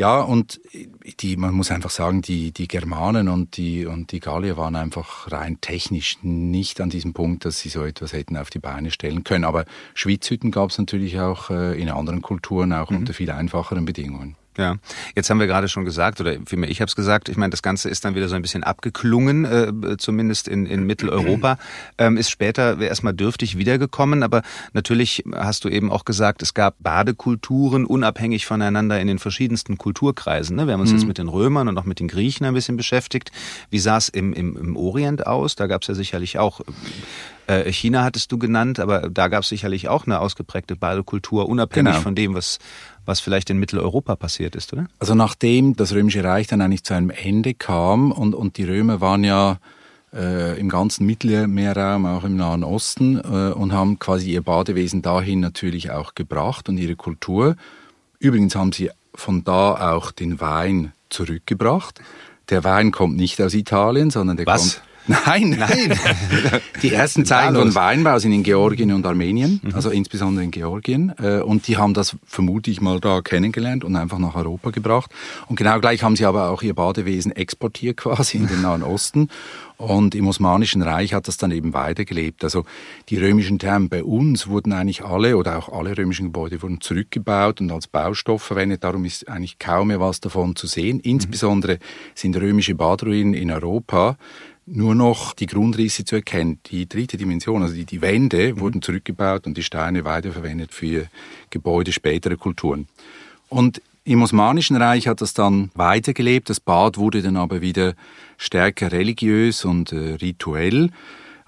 Ja, 0.00 0.20
und 0.20 0.62
die, 1.20 1.36
man 1.36 1.52
muss 1.52 1.70
einfach 1.70 1.90
sagen, 1.90 2.22
die, 2.22 2.52
die 2.52 2.68
Germanen 2.68 3.28
und 3.28 3.58
die, 3.58 3.84
und 3.84 4.12
die 4.12 4.20
Gallier 4.20 4.56
waren 4.56 4.74
einfach 4.74 5.30
rein 5.30 5.60
technisch 5.60 6.16
nicht 6.22 6.80
an 6.80 6.88
diesem 6.88 7.12
Punkt, 7.12 7.44
dass 7.44 7.60
sie 7.60 7.68
so 7.68 7.84
etwas 7.84 8.14
hätten 8.14 8.38
auf 8.38 8.48
die 8.48 8.60
Beine 8.60 8.92
stellen 8.92 9.24
können. 9.24 9.44
Aber 9.44 9.66
Schwitzhütten 9.92 10.52
gab 10.52 10.70
es 10.70 10.78
natürlich 10.78 11.20
auch 11.20 11.50
äh, 11.50 11.78
in 11.78 11.90
anderen 11.90 12.22
Kulturen, 12.22 12.72
auch 12.72 12.88
mhm. 12.88 12.98
unter 12.98 13.12
viel 13.12 13.30
einfacheren 13.30 13.84
Bedingungen. 13.84 14.36
Ja, 14.58 14.76
jetzt 15.14 15.30
haben 15.30 15.38
wir 15.38 15.46
gerade 15.46 15.68
schon 15.68 15.84
gesagt, 15.84 16.20
oder 16.20 16.34
vielmehr 16.44 16.68
ich 16.68 16.80
habe 16.80 16.88
es 16.88 16.96
gesagt, 16.96 17.28
ich 17.28 17.36
meine, 17.36 17.50
das 17.50 17.62
Ganze 17.62 17.88
ist 17.88 18.04
dann 18.04 18.16
wieder 18.16 18.28
so 18.28 18.34
ein 18.34 18.42
bisschen 18.42 18.64
abgeklungen, 18.64 19.44
äh, 19.44 19.96
zumindest 19.96 20.48
in, 20.48 20.66
in 20.66 20.84
Mitteleuropa, 20.84 21.56
ähm, 21.98 22.16
ist 22.16 22.30
später 22.30 22.80
erstmal 22.80 23.14
dürftig 23.14 23.58
wiedergekommen, 23.58 24.24
aber 24.24 24.42
natürlich 24.72 25.22
hast 25.32 25.64
du 25.64 25.68
eben 25.68 25.92
auch 25.92 26.04
gesagt, 26.04 26.42
es 26.42 26.52
gab 26.52 26.74
Badekulturen 26.80 27.84
unabhängig 27.84 28.44
voneinander 28.44 29.00
in 29.00 29.06
den 29.06 29.20
verschiedensten 29.20 29.78
Kulturkreisen. 29.78 30.56
Ne? 30.56 30.66
Wir 30.66 30.74
haben 30.74 30.80
uns 30.80 30.90
mhm. 30.90 30.96
jetzt 30.96 31.06
mit 31.06 31.18
den 31.18 31.28
Römern 31.28 31.68
und 31.68 31.78
auch 31.78 31.84
mit 31.84 32.00
den 32.00 32.08
Griechen 32.08 32.44
ein 32.44 32.54
bisschen 32.54 32.76
beschäftigt. 32.76 33.30
Wie 33.70 33.78
sah 33.78 33.98
es 33.98 34.08
im, 34.08 34.32
im, 34.32 34.56
im 34.56 34.76
Orient 34.76 35.28
aus? 35.28 35.54
Da 35.54 35.68
gab 35.68 35.82
es 35.82 35.88
ja 35.88 35.94
sicherlich 35.94 36.38
auch 36.40 36.60
äh, 37.50 37.72
China 37.72 38.04
hattest 38.04 38.30
du 38.30 38.38
genannt, 38.38 38.78
aber 38.78 39.10
da 39.10 39.28
gab 39.28 39.42
es 39.42 39.48
sicherlich 39.48 39.88
auch 39.88 40.06
eine 40.06 40.20
ausgeprägte 40.20 40.76
Badekultur, 40.76 41.48
unabhängig 41.48 41.92
genau. 41.92 42.02
von 42.02 42.14
dem, 42.14 42.34
was, 42.34 42.58
was 43.06 43.20
vielleicht 43.20 43.50
in 43.50 43.58
Mitteleuropa 43.58 44.16
passiert 44.16 44.56
ist, 44.56 44.72
oder? 44.72 44.86
Also 44.98 45.14
nachdem 45.14 45.76
das 45.76 45.92
Römische 45.92 46.24
Reich 46.24 46.46
dann 46.46 46.60
eigentlich 46.60 46.84
zu 46.84 46.94
einem 46.94 47.10
Ende 47.10 47.54
kam 47.54 48.12
und, 48.12 48.34
und 48.34 48.56
die 48.56 48.64
Römer 48.64 49.00
waren 49.00 49.24
ja 49.24 49.58
äh, 50.12 50.58
im 50.58 50.68
ganzen 50.68 51.06
Mittelmeerraum, 51.06 52.06
auch 52.06 52.24
im 52.24 52.36
Nahen 52.36 52.64
Osten 52.64 53.18
äh, 53.18 53.52
und 53.52 53.72
haben 53.72 53.98
quasi 53.98 54.30
ihr 54.32 54.42
Badewesen 54.42 55.02
dahin 55.02 55.40
natürlich 55.40 55.90
auch 55.90 56.14
gebracht 56.14 56.68
und 56.68 56.78
ihre 56.78 56.96
Kultur. 56.96 57.56
Übrigens 58.18 58.54
haben 58.54 58.72
sie 58.72 58.90
von 59.14 59.44
da 59.44 59.92
auch 59.92 60.10
den 60.12 60.40
Wein 60.40 60.92
zurückgebracht. 61.08 62.00
Der 62.48 62.64
Wein 62.64 62.90
kommt 62.90 63.16
nicht 63.16 63.40
aus 63.40 63.54
Italien, 63.54 64.10
sondern 64.10 64.36
der 64.36 64.46
Was? 64.46 64.74
kommt 64.74 64.89
Nein, 65.10 65.56
nein. 65.58 65.98
Die 66.82 66.92
ersten 66.92 67.24
Zeichen 67.24 67.56
von 67.56 67.74
Weinbau 67.74 68.18
sind 68.20 68.32
in 68.32 68.44
Georgien 68.44 68.92
und 68.92 69.04
Armenien, 69.04 69.60
mhm. 69.62 69.74
also 69.74 69.90
insbesondere 69.90 70.44
in 70.44 70.52
Georgien. 70.52 71.12
Äh, 71.20 71.40
und 71.40 71.66
die 71.66 71.76
haben 71.76 71.94
das 71.94 72.16
vermute 72.26 72.70
ich 72.70 72.80
mal 72.80 73.00
da 73.00 73.20
kennengelernt 73.20 73.82
und 73.82 73.96
einfach 73.96 74.18
nach 74.18 74.36
Europa 74.36 74.70
gebracht. 74.70 75.10
Und 75.48 75.56
genau 75.56 75.80
gleich 75.80 76.04
haben 76.04 76.14
sie 76.14 76.26
aber 76.26 76.50
auch 76.50 76.62
ihr 76.62 76.74
Badewesen 76.74 77.32
exportiert 77.32 77.96
quasi 77.98 78.38
in 78.38 78.46
den 78.46 78.62
Nahen 78.62 78.82
Osten. 78.82 79.28
Und 79.80 80.14
im 80.14 80.28
Osmanischen 80.28 80.82
Reich 80.82 81.14
hat 81.14 81.26
das 81.26 81.38
dann 81.38 81.50
eben 81.50 81.72
weitergelebt. 81.72 82.44
Also 82.44 82.66
die 83.08 83.16
römischen 83.16 83.58
Thermen 83.58 83.88
bei 83.88 84.04
uns 84.04 84.46
wurden 84.46 84.74
eigentlich 84.74 85.02
alle 85.02 85.38
oder 85.38 85.56
auch 85.56 85.70
alle 85.70 85.96
römischen 85.96 86.26
Gebäude 86.26 86.60
wurden 86.60 86.82
zurückgebaut 86.82 87.62
und 87.62 87.72
als 87.72 87.86
Baustoff 87.86 88.42
verwendet. 88.42 88.84
Darum 88.84 89.06
ist 89.06 89.26
eigentlich 89.26 89.58
kaum 89.58 89.88
mehr 89.88 89.98
was 89.98 90.20
davon 90.20 90.54
zu 90.54 90.66
sehen. 90.66 91.00
Insbesondere 91.00 91.78
sind 92.14 92.36
römische 92.36 92.74
Badruinen 92.74 93.32
in 93.32 93.50
Europa 93.50 94.18
nur 94.72 94.94
noch 94.94 95.34
die 95.34 95.46
Grundrisse 95.46 96.04
zu 96.04 96.16
erkennen. 96.16 96.60
Die 96.66 96.88
dritte 96.88 97.16
Dimension, 97.16 97.62
also 97.62 97.74
die, 97.74 97.84
die 97.84 98.00
Wände, 98.00 98.54
mhm. 98.54 98.60
wurden 98.60 98.82
zurückgebaut 98.82 99.46
und 99.46 99.56
die 99.56 99.62
Steine 99.62 100.04
weiterverwendet 100.04 100.72
für 100.72 101.08
Gebäude 101.50 101.92
späterer 101.92 102.36
Kulturen. 102.36 102.88
Und 103.48 103.82
im 104.04 104.22
Osmanischen 104.22 104.76
Reich 104.76 105.06
hat 105.06 105.20
das 105.20 105.34
dann 105.34 105.70
weitergelebt. 105.74 106.48
Das 106.48 106.60
Bad 106.60 106.96
wurde 106.96 107.22
dann 107.22 107.36
aber 107.36 107.60
wieder 107.60 107.94
stärker 108.38 108.92
religiös 108.92 109.64
und 109.64 109.92
äh, 109.92 110.14
rituell. 110.14 110.90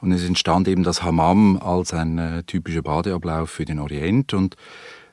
Und 0.00 0.12
es 0.12 0.24
entstand 0.24 0.68
eben 0.68 0.82
das 0.82 1.02
Hammam 1.02 1.56
als 1.56 1.94
ein 1.94 2.18
äh, 2.18 2.42
typischer 2.42 2.82
Badeablauf 2.82 3.50
für 3.50 3.64
den 3.64 3.78
Orient. 3.78 4.34
Und 4.34 4.56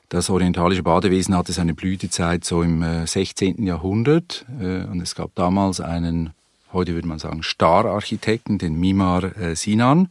das 0.08 0.28
orientalische 0.28 0.82
Badewesen 0.82 1.36
hatte 1.36 1.52
seine 1.52 1.74
Blütezeit 1.74 2.44
so 2.44 2.62
im 2.62 2.82
äh, 2.82 3.06
16. 3.06 3.64
Jahrhundert. 3.64 4.44
Äh, 4.60 4.84
und 4.84 5.00
es 5.00 5.14
gab 5.14 5.34
damals 5.36 5.80
einen, 5.80 6.30
heute 6.72 6.94
würde 6.94 7.08
man 7.08 7.18
sagen, 7.18 7.42
Star-Architekten, 7.42 8.58
den 8.58 8.78
Mimar 8.78 9.36
äh, 9.36 9.56
Sinan. 9.56 10.08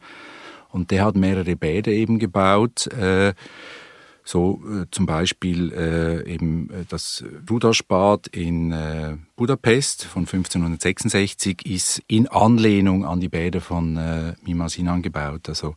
Und 0.70 0.90
der 0.90 1.04
hat 1.04 1.16
mehrere 1.16 1.56
Bäder 1.56 1.90
eben 1.90 2.18
gebaut. 2.18 2.86
Äh, 2.88 3.34
so 4.24 4.60
äh, 4.64 4.86
zum 4.90 5.06
Beispiel 5.06 5.72
äh, 5.72 6.32
eben 6.32 6.70
äh, 6.70 6.84
das 6.88 7.24
Rudaschbad 7.50 8.28
in 8.28 8.70
äh, 8.70 9.16
Budapest 9.34 10.04
von 10.04 10.22
1566 10.22 11.66
ist 11.66 12.02
in 12.06 12.28
Anlehnung 12.28 13.04
an 13.04 13.20
die 13.20 13.28
Bäder 13.28 13.60
von 13.60 13.96
äh, 13.96 14.34
Mimasin 14.44 14.88
angebaut. 14.88 15.48
Also 15.48 15.74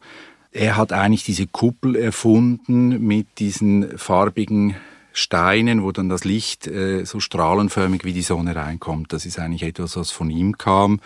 er 0.52 0.78
hat 0.78 0.94
eigentlich 0.94 1.24
diese 1.24 1.48
Kuppel 1.48 1.96
erfunden 1.96 3.06
mit 3.06 3.40
diesen 3.40 3.98
farbigen 3.98 4.76
Steinen, 5.14 5.84
wo 5.84 5.92
dann 5.92 6.10
das 6.10 6.26
Licht 6.26 6.68
äh, 6.68 7.06
so 7.06 7.20
strahlenförmig 7.20 8.04
wie 8.04 8.14
die 8.14 8.24
Sonne 8.24 8.56
reinkommt. 8.56 9.14
Das 9.14 9.26
ist 9.26 9.40
eigentlich 9.40 9.64
etwas, 9.64 9.96
was 9.96 10.12
von 10.12 10.30
ihm 10.30 10.58
kam. 10.58 11.00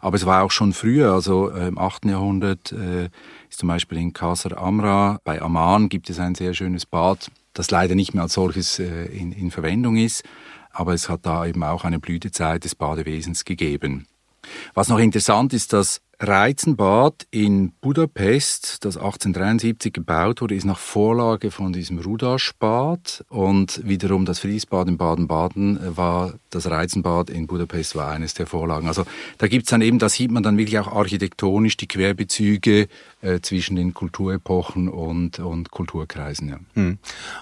Aber 0.00 0.16
es 0.16 0.26
war 0.26 0.42
auch 0.42 0.50
schon 0.50 0.72
früher, 0.72 1.12
also 1.12 1.50
äh, 1.50 1.68
im 1.68 1.78
8. 1.78 2.06
Jahrhundert 2.06 2.72
äh, 2.72 3.08
ist 3.50 3.58
zum 3.58 3.68
Beispiel 3.68 3.98
in 3.98 4.12
Qasr 4.12 4.58
Amra 4.58 5.20
bei 5.24 5.40
Amman 5.40 5.88
gibt 5.88 6.10
es 6.10 6.18
ein 6.18 6.34
sehr 6.34 6.54
schönes 6.54 6.86
Bad, 6.86 7.30
das 7.52 7.70
leider 7.70 7.94
nicht 7.94 8.14
mehr 8.14 8.24
als 8.24 8.32
solches 8.32 8.80
äh, 8.80 9.04
in, 9.06 9.30
in 9.30 9.50
Verwendung 9.52 9.96
ist, 9.96 10.24
aber 10.72 10.94
es 10.94 11.08
hat 11.08 11.24
da 11.24 11.46
eben 11.46 11.62
auch 11.62 11.84
eine 11.84 12.00
Blütezeit 12.00 12.64
des 12.64 12.74
Badewesens 12.74 13.44
gegeben. 13.44 14.06
Was 14.74 14.88
noch 14.88 14.98
interessant 14.98 15.52
ist, 15.52 15.72
dass 15.72 16.00
Reizenbad 16.22 17.26
in 17.32 17.72
Budapest, 17.80 18.84
das 18.84 18.96
1873 18.96 19.92
gebaut 19.92 20.40
wurde, 20.40 20.54
ist 20.54 20.64
nach 20.64 20.78
Vorlage 20.78 21.50
von 21.50 21.72
diesem 21.72 21.98
Rudaschbad 21.98 23.24
und 23.28 23.80
wiederum 23.84 24.24
das 24.24 24.38
Friesbad 24.38 24.86
in 24.86 24.98
Baden-Baden 24.98 25.96
war 25.96 26.34
das 26.50 26.70
Reizenbad 26.70 27.28
in 27.28 27.48
Budapest 27.48 27.96
war 27.96 28.10
eines 28.10 28.34
der 28.34 28.46
Vorlagen. 28.46 28.86
Also 28.86 29.04
da 29.38 29.48
gibt's 29.48 29.70
dann 29.70 29.82
eben, 29.82 29.98
da 29.98 30.08
sieht 30.08 30.30
man 30.30 30.44
dann 30.44 30.58
wirklich 30.58 30.78
auch 30.78 30.92
architektonisch 30.92 31.76
die 31.76 31.88
Querbezüge 31.88 32.88
äh, 33.22 33.40
zwischen 33.40 33.74
den 33.74 33.92
Kulturepochen 33.92 34.88
und, 34.88 35.40
und 35.40 35.70
Kulturkreisen. 35.70 36.48
Ja. 36.50 36.60
Hm. 36.74 36.98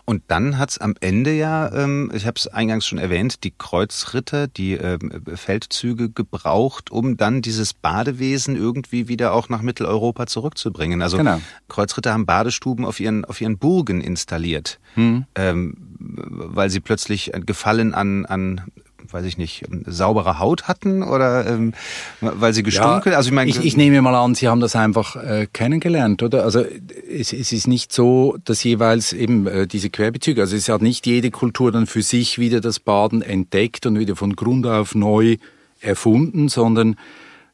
Und 0.07 0.23
dann 0.29 0.59
hat's 0.59 0.79
am 0.79 0.95
Ende 1.01 1.33
ja, 1.33 1.71
ähm, 1.73 2.11
ich 2.15 2.25
habe 2.27 2.37
es 2.37 2.47
eingangs 2.47 2.87
schon 2.87 2.99
erwähnt, 2.99 3.45
die 3.45 3.53
Kreuzritter, 3.57 4.47
die 4.47 4.75
ähm, 4.75 5.23
Feldzüge 5.35 6.09
gebraucht, 6.11 6.91
um 6.91 7.17
dann 7.17 7.43
dieses 7.43 7.75
Badewesen 7.75 8.57
irgendwie 8.57 8.70
wieder 8.91 9.33
auch 9.33 9.49
nach 9.49 9.63
Mitteleuropa 9.63 10.27
zurückzubringen. 10.27 11.03
Also 11.03 11.17
genau. 11.17 11.41
Kreuzritter 11.69 12.13
haben 12.13 12.27
Badestuben 12.27 12.85
auf 12.85 13.01
ihren, 13.01 13.25
auf 13.25 13.41
ihren 13.41 13.59
Burgen 13.59 14.01
installiert, 14.01 14.79
hm. 14.95 15.25
ähm, 15.35 15.75
weil 15.99 16.71
sie 16.71 16.81
plötzlich 16.81 17.33
Gefallen 17.47 17.95
an, 17.95 18.27
an 18.27 18.63
weiß 19.13 19.25
ich 19.25 19.39
nicht, 19.39 19.65
saubere 19.87 20.39
Haut 20.39 20.69
hatten 20.69 21.03
oder 21.03 21.47
ähm, 21.47 21.73
weil 22.21 22.53
sie 22.53 22.63
gestunken? 22.63 23.13
Ja, 23.13 23.17
also 23.17 23.29
ich, 23.29 23.35
meine, 23.35 23.51
ich, 23.51 23.65
ich 23.65 23.77
nehme 23.77 24.01
mal 24.03 24.15
an, 24.15 24.35
Sie 24.35 24.49
haben 24.49 24.61
das 24.61 24.77
einfach 24.77 25.17
äh, 25.17 25.47
kennengelernt, 25.53 26.23
oder? 26.23 26.45
Also 26.45 26.61
es, 26.61 27.33
es 27.33 27.53
ist 27.53 27.67
nicht 27.67 27.93
so, 27.93 28.39
dass 28.45 28.63
jeweils 28.63 29.13
eben 29.13 29.47
äh, 29.47 29.67
diese 29.67 29.91
Querbezüge, 29.91 30.41
also 30.41 30.57
es 30.57 30.69
hat 30.69 30.83
nicht 30.83 31.07
jede 31.07 31.31
Kultur 31.31 31.73
dann 31.73 31.87
für 31.87 32.03
sich 32.03 32.39
wieder 32.39 32.61
das 32.61 32.81
Baden 32.81 33.23
entdeckt 33.23 33.87
und 33.87 33.99
wieder 33.99 34.17
von 34.17 34.37
Grund 34.37 34.67
auf 34.67 34.95
neu 34.95 35.37
erfunden, 35.81 36.49
sondern 36.49 36.97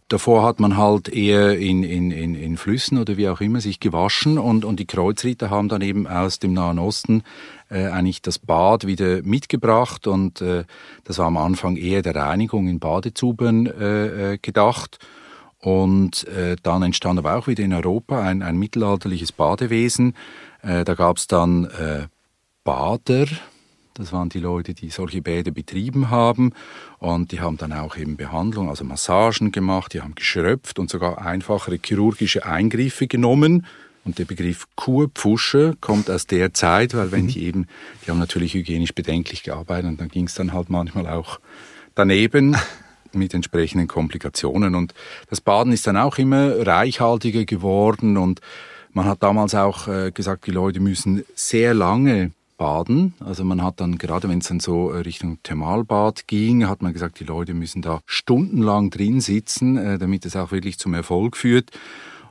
Davor 0.08 0.44
hat 0.44 0.60
man 0.60 0.76
halt 0.76 1.08
eher 1.08 1.58
in, 1.58 1.82
in, 1.82 2.12
in, 2.12 2.36
in 2.36 2.56
Flüssen 2.56 2.98
oder 2.98 3.16
wie 3.16 3.28
auch 3.28 3.40
immer 3.40 3.60
sich 3.60 3.80
gewaschen 3.80 4.38
und, 4.38 4.64
und 4.64 4.78
die 4.78 4.86
Kreuzritter 4.86 5.50
haben 5.50 5.68
dann 5.68 5.82
eben 5.82 6.06
aus 6.06 6.38
dem 6.38 6.52
Nahen 6.52 6.78
Osten 6.78 7.24
äh, 7.70 7.86
eigentlich 7.86 8.22
das 8.22 8.38
Bad 8.38 8.86
wieder 8.86 9.22
mitgebracht 9.22 10.06
und 10.06 10.40
äh, 10.40 10.64
das 11.02 11.18
war 11.18 11.26
am 11.26 11.36
Anfang 11.36 11.76
eher 11.76 12.02
der 12.02 12.14
Reinigung 12.14 12.68
in 12.68 12.78
Badezubern 12.78 13.66
äh, 13.66 14.34
äh, 14.34 14.38
gedacht. 14.38 14.98
Und 15.58 16.28
äh, 16.28 16.54
dann 16.62 16.84
entstand 16.84 17.18
aber 17.18 17.34
auch 17.34 17.48
wieder 17.48 17.64
in 17.64 17.72
Europa 17.72 18.22
ein, 18.22 18.42
ein 18.42 18.56
mittelalterliches 18.56 19.32
Badewesen. 19.32 20.14
Äh, 20.62 20.84
da 20.84 20.94
gab 20.94 21.16
es 21.16 21.26
dann 21.26 21.64
äh, 21.64 22.06
Bader, 22.62 23.26
das 23.98 24.12
waren 24.12 24.28
die 24.28 24.40
Leute, 24.40 24.74
die 24.74 24.90
solche 24.90 25.22
Bäder 25.22 25.50
betrieben 25.50 26.10
haben. 26.10 26.52
Und 26.98 27.32
die 27.32 27.40
haben 27.40 27.56
dann 27.56 27.72
auch 27.72 27.96
eben 27.96 28.16
Behandlung, 28.16 28.68
also 28.68 28.84
Massagen 28.84 29.52
gemacht, 29.52 29.94
die 29.94 30.02
haben 30.02 30.14
geschröpft 30.14 30.78
und 30.78 30.90
sogar 30.90 31.24
einfachere 31.24 31.78
chirurgische 31.82 32.44
Eingriffe 32.44 33.06
genommen. 33.06 33.66
Und 34.04 34.18
der 34.18 34.24
Begriff 34.24 34.66
Kurpfusche 34.76 35.76
kommt 35.80 36.10
aus 36.10 36.26
der 36.26 36.54
Zeit, 36.54 36.94
weil 36.94 37.10
wenn 37.10 37.24
mhm. 37.24 37.28
die 37.28 37.44
eben, 37.44 37.66
die 38.04 38.10
haben 38.10 38.20
natürlich 38.20 38.54
hygienisch 38.54 38.94
bedenklich 38.94 39.42
gearbeitet 39.42 39.90
und 39.90 40.00
dann 40.00 40.08
ging 40.08 40.26
es 40.26 40.34
dann 40.34 40.52
halt 40.52 40.70
manchmal 40.70 41.08
auch 41.08 41.40
daneben 41.94 42.56
mit 43.12 43.34
entsprechenden 43.34 43.88
Komplikationen. 43.88 44.74
Und 44.74 44.94
das 45.28 45.40
Baden 45.40 45.72
ist 45.72 45.86
dann 45.86 45.96
auch 45.96 46.18
immer 46.18 46.66
reichhaltiger 46.66 47.44
geworden 47.44 48.16
und 48.16 48.40
man 48.92 49.06
hat 49.06 49.22
damals 49.22 49.54
auch 49.54 49.88
äh, 49.88 50.10
gesagt, 50.10 50.46
die 50.46 50.52
Leute 50.52 50.80
müssen 50.80 51.24
sehr 51.34 51.74
lange 51.74 52.30
baden. 52.56 53.14
Also 53.20 53.44
man 53.44 53.62
hat 53.62 53.80
dann, 53.80 53.98
gerade 53.98 54.28
wenn 54.28 54.38
es 54.38 54.48
dann 54.48 54.60
so 54.60 54.90
äh, 54.90 54.98
Richtung 54.98 55.42
Thermalbad 55.42 56.26
ging, 56.26 56.66
hat 56.68 56.82
man 56.82 56.92
gesagt, 56.92 57.20
die 57.20 57.24
Leute 57.24 57.54
müssen 57.54 57.82
da 57.82 58.00
stundenlang 58.06 58.90
drin 58.90 59.20
sitzen, 59.20 59.76
äh, 59.76 59.98
damit 59.98 60.24
es 60.26 60.36
auch 60.36 60.52
wirklich 60.52 60.78
zum 60.78 60.94
Erfolg 60.94 61.36
führt. 61.36 61.70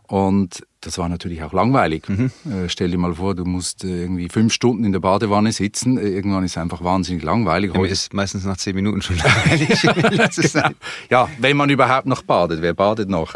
Und 0.07 0.65
das 0.85 0.99
war 0.99 1.09
natürlich 1.09 1.41
auch 1.41 1.51
langweilig. 1.51 2.07
Mhm. 2.07 2.31
Äh, 2.45 2.69
stell 2.69 2.91
dir 2.91 2.99
mal 2.99 3.15
vor, 3.15 3.33
du 3.33 3.43
musst 3.43 3.83
äh, 3.83 4.03
irgendwie 4.03 4.29
fünf 4.29 4.53
Stunden 4.53 4.83
in 4.83 4.91
der 4.91 4.99
Badewanne 4.99 5.51
sitzen. 5.51 5.97
Äh, 5.97 6.09
irgendwann 6.09 6.43
ist 6.43 6.51
es 6.51 6.57
einfach 6.57 6.83
wahnsinnig 6.83 7.23
langweilig. 7.23 7.73
Ja, 7.73 7.83
ist 7.85 8.13
meistens 8.13 8.45
nach 8.45 8.57
zehn 8.57 8.75
Minuten 8.75 9.01
schon 9.01 9.17
langweilig. 9.23 9.81
genau. 10.51 10.69
Ja, 11.09 11.27
wenn 11.39 11.57
man 11.57 11.71
überhaupt 11.71 12.05
noch 12.05 12.21
badet. 12.21 12.61
Wer 12.61 12.75
badet 12.75 13.09
noch? 13.09 13.33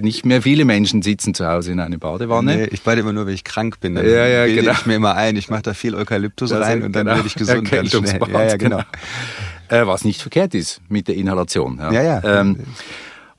Nicht 0.00 0.26
mehr 0.26 0.42
viele 0.42 0.66
Menschen 0.66 1.00
sitzen 1.00 1.32
zu 1.32 1.46
Hause 1.46 1.72
in 1.72 1.80
eine 1.80 1.96
Badewanne. 1.96 2.56
Nee, 2.56 2.64
ich 2.64 2.82
bade 2.82 3.00
immer 3.00 3.14
nur, 3.14 3.26
wenn 3.26 3.34
ich 3.34 3.44
krank 3.44 3.80
bin. 3.80 3.94
Dann 3.94 4.04
ja, 4.04 4.26
ja, 4.26 4.46
genau. 4.46 4.72
ich 4.72 4.84
mir 4.84 4.96
immer 4.96 5.14
ein. 5.14 5.36
Ich 5.36 5.48
mache 5.48 5.62
da 5.62 5.74
viel 5.74 5.94
Eukalyptus 5.94 6.50
das 6.50 6.60
rein 6.60 6.82
und 6.82 6.94
dann 6.94 7.06
genau. 7.06 7.16
werde 7.16 7.26
ich 7.26 7.36
gesund 7.36 7.70
ganz 7.70 7.90
schnell. 7.90 8.20
Ja, 8.30 8.44
ja, 8.44 8.56
genau. 8.58 8.82
genau. 9.68 9.86
Was 9.86 10.04
nicht 10.04 10.20
verkehrt 10.20 10.54
ist 10.54 10.82
mit 10.90 11.08
der 11.08 11.14
Inhalation. 11.14 11.78
Ja, 11.78 11.90
ja. 11.90 12.02
ja. 12.02 12.40
Ähm, 12.40 12.58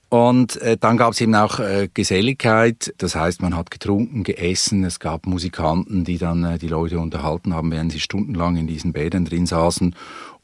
und 0.10 0.56
äh, 0.62 0.78
dann 0.78 0.98
gab 0.98 1.14
es 1.14 1.22
eben 1.22 1.36
auch 1.36 1.60
äh, 1.60 1.90
Geselligkeit, 1.94 2.94
das 2.98 3.16
heißt, 3.16 3.42
man 3.42 3.56
hat 3.56 3.72
getrunken, 3.72 4.24
geessen, 4.24 4.84
es 4.84 5.00
gab 5.00 5.26
Musikanten, 5.26 6.06
die 6.06 6.18
dann 6.18 6.44
äh, 6.44 6.58
die 6.58 6.70
Leute 6.70 7.00
unterhalten 7.00 7.54
haben, 7.54 7.72
während 7.72 7.92
sie 7.92 8.00
stundenlang 8.00 8.56
in 8.56 8.68
diesen 8.68 8.94
Bädern 8.94 9.26
drin 9.26 9.46
saßen 9.46 9.96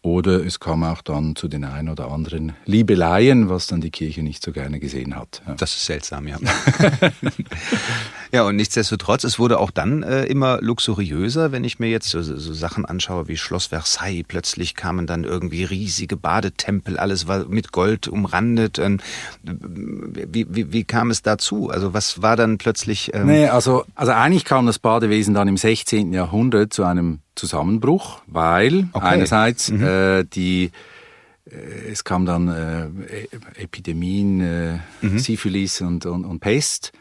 oder 0.04 0.46
es 0.46 0.60
kam 0.60 0.84
auch 0.84 1.02
dann 1.02 1.36
zu 1.38 1.48
den 1.48 1.64
ein 1.64 1.88
oder 1.88 2.12
anderen 2.12 2.54
Liebeleien, 2.66 3.48
was 3.48 3.68
dann 3.68 3.80
die 3.80 3.90
Kirche 3.90 4.22
nicht 4.22 4.44
so 4.44 4.52
gerne 4.52 4.82
gesehen 4.82 5.16
hat. 5.16 5.42
Ja. 5.48 5.56
Das 5.56 5.74
ist 5.74 5.86
seltsam, 5.86 6.28
ja. 6.28 6.38
ja, 8.34 8.42
und 8.44 8.56
nichtsdestotrotz, 8.56 9.24
es 9.26 9.38
wurde 9.38 9.60
auch 9.60 9.70
dann 9.70 10.02
äh, 10.02 10.26
immer 10.26 10.60
luxuriöser, 10.60 11.52
wenn 11.52 11.64
ich 11.64 11.78
mir 11.78 11.90
jetzt 11.90 12.10
so, 12.10 12.24
so, 12.24 12.54
Sachen 12.54 12.84
anschaue 12.84 13.28
wie 13.28 13.38
Schloss 13.38 13.68
Versailles. 13.68 14.26
Plötzlich 14.28 14.74
kamen 14.74 15.06
dann 15.06 15.24
irgendwie 15.24 15.64
riesige 15.64 16.18
Badetempel, 16.18 16.98
alles 16.98 17.28
war 17.28 17.46
mit 17.46 17.72
Gold 17.72 18.08
umrandet. 18.08 18.80
Und 18.80 19.04
wie, 19.44 20.48
wie, 20.50 20.74
wie 20.74 20.84
kam 20.84 21.12
es 21.12 21.22
dazu? 21.22 21.70
Also 21.70 21.94
was 21.94 22.24
war 22.24 22.36
dann 22.36 22.58
plötzlich... 22.58 23.14
Ähm 23.14 23.28
nee, 23.28 23.48
also, 23.48 23.86
also 23.94 24.14
eigentlich 24.14 24.46
kam 24.46 24.66
das 24.66 24.80
Badewesen 24.80 25.36
dann 25.36 25.48
im 25.48 25.58
16. 25.58 26.12
Jahrhundert 26.12 26.74
zu 26.74 26.86
einem 26.86 27.20
Zusammenbruch, 27.36 28.24
weil 28.26 28.88
okay. 28.94 29.06
einerseits 29.06 29.70
mhm. 29.70 29.84
äh, 29.84 30.24
die 30.24 30.72
äh, 31.46 31.92
es 31.92 32.04
kam 32.04 32.26
dann 32.26 32.48
äh, 32.48 32.86
e-, 32.86 33.62
Epidemien, 33.62 34.42
äh, 34.42 34.80
mhm. 35.02 35.20
Syphilis 35.20 35.82
und, 35.82 36.08
und, 36.08 36.26
und 36.26 36.40
Pest. 36.40 36.94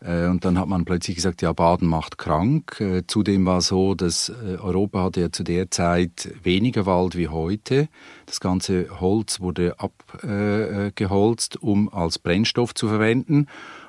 Äh, 0.00 0.26
und 0.26 0.44
dann 0.44 0.58
hat 0.58 0.68
man 0.68 0.84
plötzlich 0.84 1.16
gesagt, 1.16 1.42
ja, 1.42 1.52
Baden 1.52 1.88
macht 1.88 2.18
krank. 2.18 2.80
Äh, 2.80 3.02
zudem 3.06 3.46
war 3.46 3.60
so, 3.60 3.94
dass 3.94 4.28
äh, 4.28 4.56
Europa 4.56 5.04
hatte 5.04 5.20
ja 5.20 5.32
zu 5.32 5.42
der 5.42 5.70
Zeit 5.70 6.30
weniger 6.42 6.86
Wald 6.86 7.16
wie 7.16 7.28
heute. 7.28 7.88
Das 8.26 8.40
ganze 8.40 9.00
Holz 9.00 9.40
wurde 9.40 9.76
abgeholzt, 9.78 11.62
um 11.62 11.92
als 11.92 12.18
Brennstoff 12.18 12.74
zu 12.74 12.88
verwenden. 12.88 13.46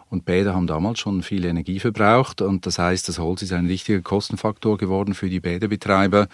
Und 0.10 0.26
Bäder 0.26 0.54
haben 0.56 0.68
damals 0.68 1.00
schon 1.00 1.22
viel 1.22 1.44
Energie 1.44 1.80
verbraucht 1.80 2.42
und 2.42 2.66
das 2.66 2.80
heißt, 2.80 3.10
das 3.10 3.20
Holz 3.20 3.42
ist 3.42 3.52
ein 3.52 3.66
richtiger 3.66 4.02
Kostenfaktor 4.02 4.78
geworden 4.78 5.14
für 5.14 5.30
die 5.30 5.42
Bäderbetreiber. 5.42 6.30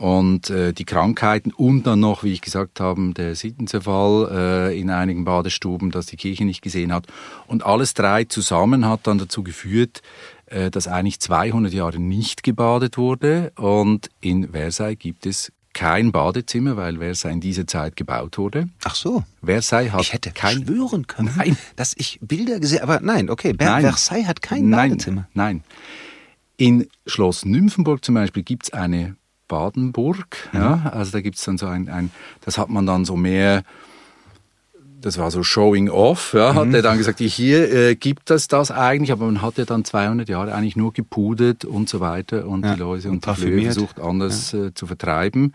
Und 0.00 0.48
äh, 0.48 0.72
die 0.72 0.86
Krankheiten 0.86 1.52
und 1.52 1.86
dann 1.86 2.00
noch, 2.00 2.24
wie 2.24 2.32
ich 2.32 2.40
gesagt 2.40 2.80
habe, 2.80 3.12
der 3.12 3.34
Sittenzerfall 3.34 4.70
äh, 4.70 4.80
in 4.80 4.88
einigen 4.88 5.26
Badestuben, 5.26 5.90
dass 5.90 6.06
die 6.06 6.16
Kirche 6.16 6.46
nicht 6.46 6.62
gesehen 6.62 6.90
hat. 6.90 7.06
Und 7.46 7.66
alles 7.66 7.92
drei 7.92 8.24
zusammen 8.24 8.88
hat 8.88 9.06
dann 9.06 9.18
dazu 9.18 9.42
geführt, 9.42 10.00
äh, 10.46 10.70
dass 10.70 10.88
eigentlich 10.88 11.20
200 11.20 11.74
Jahre 11.74 11.98
nicht 11.98 12.42
gebadet 12.42 12.96
wurde. 12.96 13.52
Und 13.56 14.08
in 14.22 14.52
Versailles 14.52 14.98
gibt 14.98 15.26
es 15.26 15.52
kein 15.74 16.12
Badezimmer, 16.12 16.78
weil 16.78 16.96
Versailles 16.96 17.34
in 17.34 17.40
dieser 17.42 17.66
Zeit 17.66 17.94
gebaut 17.94 18.38
wurde. 18.38 18.70
Ach 18.84 18.94
so. 18.94 19.22
Versailles 19.44 19.92
hat 19.92 20.00
ich 20.00 20.14
hätte 20.14 20.30
kein 20.30 20.64
schwören 20.64 21.08
können, 21.08 21.34
Nein. 21.36 21.58
dass 21.76 21.94
ich 21.98 22.18
Bilder 22.22 22.58
gesehen 22.58 22.80
aber 22.80 23.00
nein, 23.00 23.28
okay, 23.28 23.54
Nein. 23.58 23.82
Versailles 23.82 24.26
hat 24.26 24.40
kein 24.40 24.70
nein, 24.70 24.92
Badezimmer. 24.92 25.28
Nein. 25.34 25.62
In 26.56 26.88
Schloss 27.06 27.44
Nymphenburg 27.44 28.02
zum 28.02 28.14
Beispiel 28.14 28.42
gibt 28.42 28.64
es 28.64 28.72
eine 28.72 29.16
Badenburg. 29.50 30.48
Mhm. 30.52 30.58
Ja, 30.58 30.90
also 30.94 31.12
da 31.12 31.20
gibt 31.20 31.36
es 31.36 31.44
dann 31.44 31.58
so 31.58 31.66
ein, 31.66 31.90
ein, 31.90 32.10
das 32.42 32.56
hat 32.56 32.70
man 32.70 32.86
dann 32.86 33.04
so 33.04 33.16
mehr, 33.16 33.64
das 35.02 35.18
war 35.18 35.30
so 35.30 35.42
Showing 35.42 35.90
Off, 35.90 36.32
ja, 36.34 36.54
hat 36.54 36.72
er 36.72 36.82
dann 36.82 36.96
gesagt, 36.96 37.18
hier 37.20 37.72
äh, 37.72 37.94
gibt 37.96 38.30
es 38.30 38.48
das 38.48 38.70
eigentlich, 38.70 39.12
aber 39.12 39.26
man 39.26 39.42
hat 39.42 39.58
ja 39.58 39.64
dann 39.64 39.84
200 39.84 40.28
Jahre 40.28 40.54
eigentlich 40.54 40.76
nur 40.76 40.92
gepudert 40.92 41.64
und 41.64 41.88
so 41.88 42.00
weiter 42.00 42.46
und 42.46 42.64
Ja, 42.64 42.74
die 42.74 42.80
Läuse 42.80 43.08
und 43.08 43.26
und, 43.26 43.36
die 43.36 43.40
Flöhe 43.40 43.64
versucht 43.64 44.00
anders 44.00 44.54
äh, 44.54 44.72
zu 44.72 44.86
vertreiben. 44.86 45.52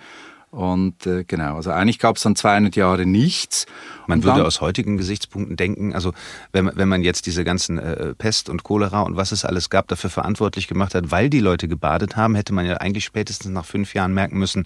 Und 0.55 1.05
äh, 1.05 1.25
genau, 1.25 1.57
also 1.57 1.71
eigentlich 1.71 1.99
gab 1.99 2.15
es 2.15 2.23
dann 2.23 2.37
200 2.37 2.77
Jahre 2.77 3.05
nichts. 3.05 3.65
Man 4.07 4.23
würde 4.23 4.45
aus 4.45 4.61
heutigen 4.61 4.95
Gesichtspunkten 4.95 5.57
denken, 5.57 5.93
also 5.93 6.13
wenn, 6.53 6.63
man- 6.65 6.77
wenn 6.77 6.87
man 6.87 7.01
jetzt 7.03 7.25
diese 7.25 7.43
ganzen 7.43 7.77
äh, 7.77 8.13
Pest 8.15 8.47
und 8.47 8.63
Cholera 8.63 9.01
und 9.01 9.17
was 9.17 9.33
es 9.33 9.43
alles 9.43 9.69
gab, 9.69 9.89
dafür 9.89 10.09
verantwortlich 10.09 10.67
gemacht 10.69 10.95
hat, 10.95 11.11
weil 11.11 11.29
die 11.29 11.41
Leute 11.41 11.67
gebadet 11.67 12.15
haben, 12.15 12.35
hätte 12.35 12.53
man 12.53 12.65
ja 12.65 12.75
eigentlich 12.77 13.03
spätestens 13.03 13.51
nach 13.51 13.65
fünf 13.65 13.93
Jahren 13.95 14.13
merken 14.13 14.37
müssen, 14.39 14.65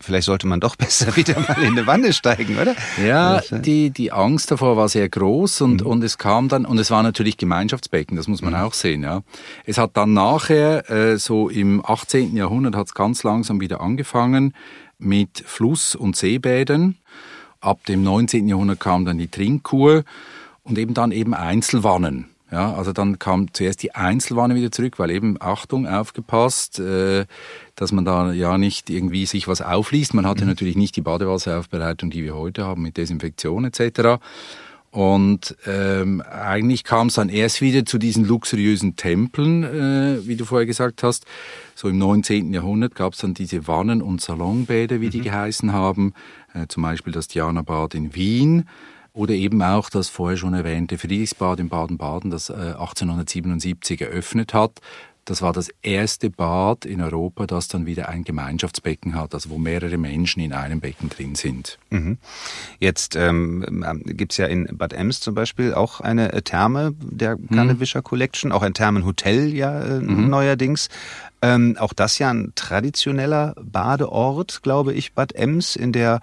vielleicht 0.00 0.24
sollte 0.24 0.48
man 0.48 0.58
doch 0.58 0.74
besser 0.84 1.14
wieder 1.14 1.38
mal 1.38 1.62
in 1.62 1.72
eine 1.78 1.86
Wanne 1.86 2.12
steigen, 2.12 2.56
oder? 2.58 2.74
Ja, 3.06 3.36
Das, 3.36 3.52
äh, 3.52 3.60
die, 3.60 3.90
die 3.90 4.10
Angst 4.10 4.50
davor 4.50 4.76
war 4.76 4.88
sehr 4.88 5.08
groß 5.08 5.60
und, 5.60 5.82
und 5.82 6.02
es 6.02 6.18
kam 6.18 6.48
dann, 6.48 6.64
und 6.66 6.78
es 6.78 6.90
war 6.90 7.04
natürlich 7.04 7.36
Gemeinschaftsbecken, 7.36 8.16
das 8.16 8.26
muss 8.26 8.42
man 8.42 8.56
auch 8.56 8.74
sehen, 8.74 9.04
ja. 9.04 9.20
Es 9.64 9.78
hat 9.78 9.96
dann 9.96 10.12
nachher, 10.14 10.90
äh, 10.90 11.18
so 11.18 11.48
im 11.50 11.84
18. 11.84 12.34
Jahrhundert 12.34 12.74
hat 12.74 12.86
es 12.88 12.94
ganz 12.94 13.22
langsam 13.22 13.60
wieder 13.60 13.80
angefangen 13.80 14.54
mit 15.00 15.42
Fluss- 15.46 15.94
und 15.94 16.16
Seebädern. 16.16 16.96
Ab 17.60 17.84
dem 17.86 18.02
19. 18.02 18.48
Jahrhundert 18.48 18.80
kam 18.80 19.04
dann 19.04 19.18
die 19.18 19.28
Trinkkur 19.28 20.04
und 20.62 20.78
eben 20.78 20.94
dann 20.94 21.12
eben 21.12 21.34
Einzelwannen. 21.34 22.26
Ja, 22.52 22.74
also 22.74 22.92
dann 22.92 23.20
kam 23.20 23.54
zuerst 23.54 23.80
die 23.82 23.94
Einzelwanne 23.94 24.56
wieder 24.56 24.72
zurück, 24.72 24.98
weil 24.98 25.10
eben, 25.10 25.36
Achtung, 25.40 25.86
aufgepasst, 25.86 26.80
äh, 26.80 27.26
dass 27.76 27.92
man 27.92 28.04
da 28.04 28.32
ja 28.32 28.58
nicht 28.58 28.90
irgendwie 28.90 29.24
sich 29.26 29.46
was 29.46 29.62
aufliest. 29.62 30.14
Man 30.14 30.26
hatte 30.26 30.46
natürlich 30.46 30.76
nicht 30.76 30.96
die 30.96 31.00
Badewasseraufbereitung, 31.00 32.10
die 32.10 32.24
wir 32.24 32.34
heute 32.34 32.64
haben 32.64 32.82
mit 32.82 32.96
Desinfektion 32.96 33.64
etc. 33.64 34.20
Und 34.90 35.56
ähm, 35.66 36.20
eigentlich 36.20 36.82
kam 36.82 37.06
es 37.08 37.14
dann 37.14 37.28
erst 37.28 37.60
wieder 37.60 37.86
zu 37.86 37.96
diesen 37.96 38.24
luxuriösen 38.24 38.96
Tempeln, 38.96 39.62
äh, 39.62 40.26
wie 40.26 40.34
du 40.34 40.44
vorher 40.44 40.66
gesagt 40.66 41.04
hast. 41.04 41.26
So 41.76 41.88
im 41.88 41.98
19. 41.98 42.52
Jahrhundert 42.52 42.96
gab 42.96 43.12
es 43.12 43.20
dann 43.20 43.32
diese 43.32 43.68
Wannen- 43.68 44.02
und 44.02 44.20
Salonbäder, 44.20 45.00
wie 45.00 45.10
die 45.10 45.20
geheißen 45.20 45.72
haben. 45.72 46.12
Äh, 46.54 46.66
zum 46.66 46.82
Beispiel 46.82 47.12
das 47.12 47.28
Diana-Bad 47.28 47.94
in 47.94 48.14
Wien. 48.16 48.64
Oder 49.12 49.34
eben 49.34 49.60
auch 49.62 49.90
das 49.90 50.08
vorher 50.08 50.36
schon 50.36 50.54
erwähnte 50.54 50.96
Friedrichsbad 50.96 51.58
in 51.58 51.68
Baden-Baden, 51.68 52.30
das 52.30 52.48
äh, 52.48 52.54
1877 52.54 54.00
eröffnet 54.00 54.54
hat. 54.54 54.80
Das 55.30 55.42
war 55.42 55.52
das 55.52 55.68
erste 55.82 56.28
Bad 56.28 56.84
in 56.84 57.00
Europa, 57.00 57.46
das 57.46 57.68
dann 57.68 57.86
wieder 57.86 58.08
ein 58.08 58.24
Gemeinschaftsbecken 58.24 59.14
hat, 59.14 59.32
also 59.32 59.50
wo 59.50 59.58
mehrere 59.58 59.96
Menschen 59.96 60.40
in 60.40 60.52
einem 60.52 60.80
Becken 60.80 61.08
drin 61.08 61.36
sind. 61.36 61.78
Mhm. 61.90 62.18
Jetzt 62.80 63.14
ähm, 63.14 63.84
gibt 64.06 64.32
es 64.32 64.38
ja 64.38 64.46
in 64.46 64.66
Bad 64.76 64.92
Ems 64.92 65.20
zum 65.20 65.36
Beispiel 65.36 65.72
auch 65.72 66.00
eine 66.00 66.32
äh, 66.32 66.42
Therme 66.42 66.94
der 67.00 67.36
Kannewischer 67.36 68.02
Collection, 68.02 68.50
auch 68.50 68.62
ein 68.62 68.74
Thermenhotel 68.74 69.54
ja 69.54 69.80
äh, 69.80 70.00
neuerdings. 70.00 70.88
Ähm, 71.42 71.76
auch 71.78 71.92
das 71.92 72.18
ja 72.18 72.28
ein 72.30 72.50
traditioneller 72.56 73.54
Badeort, 73.62 74.64
glaube 74.64 74.94
ich, 74.94 75.12
Bad 75.12 75.32
Ems, 75.36 75.76
in 75.76 75.92
der 75.92 76.18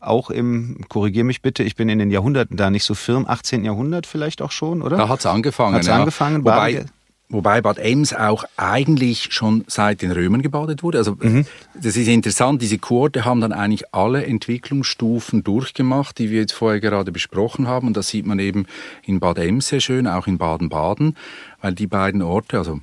auch 0.00 0.30
im, 0.30 0.84
korrigier 0.88 1.22
mich 1.22 1.42
bitte, 1.42 1.62
ich 1.62 1.76
bin 1.76 1.88
in 1.88 2.00
den 2.00 2.10
Jahrhunderten 2.10 2.56
da 2.56 2.70
nicht 2.70 2.84
so 2.84 2.94
firm, 2.94 3.24
18. 3.24 3.64
Jahrhundert 3.64 4.06
vielleicht 4.06 4.42
auch 4.42 4.52
schon, 4.52 4.82
oder? 4.82 4.96
Da 4.96 5.08
hat 5.08 5.20
es 5.20 5.26
angefangen. 5.26 5.76
Hat's 5.76 5.86
ja. 5.86 5.96
angefangen, 5.96 6.40
wobei, 6.40 6.72
Badege- 6.72 6.86
wobei 7.28 7.60
Bad 7.60 7.78
Ems 7.78 8.14
auch 8.14 8.44
eigentlich 8.56 9.28
schon 9.32 9.64
seit 9.66 10.02
den 10.02 10.12
Römern 10.12 10.42
gebadet 10.42 10.82
wurde. 10.82 10.98
Also 10.98 11.16
Mhm. 11.20 11.46
das 11.74 11.96
ist 11.96 12.08
interessant, 12.08 12.62
diese 12.62 12.78
Kurorte 12.78 13.24
haben 13.24 13.40
dann 13.40 13.52
eigentlich 13.52 13.94
alle 13.94 14.24
Entwicklungsstufen 14.24 15.44
durchgemacht, 15.44 16.18
die 16.18 16.30
wir 16.30 16.40
jetzt 16.40 16.52
vorher 16.52 16.80
gerade 16.80 17.12
besprochen 17.12 17.66
haben. 17.66 17.88
Und 17.88 17.96
das 17.96 18.08
sieht 18.08 18.26
man 18.26 18.38
eben 18.38 18.66
in 19.04 19.20
Bad 19.20 19.38
Ems 19.38 19.68
sehr 19.68 19.80
schön, 19.80 20.06
auch 20.06 20.26
in 20.26 20.38
Baden-Baden, 20.38 21.16
weil 21.60 21.74
die 21.74 21.86
beiden 21.86 22.22
Orte, 22.22 22.58
also 22.58 22.80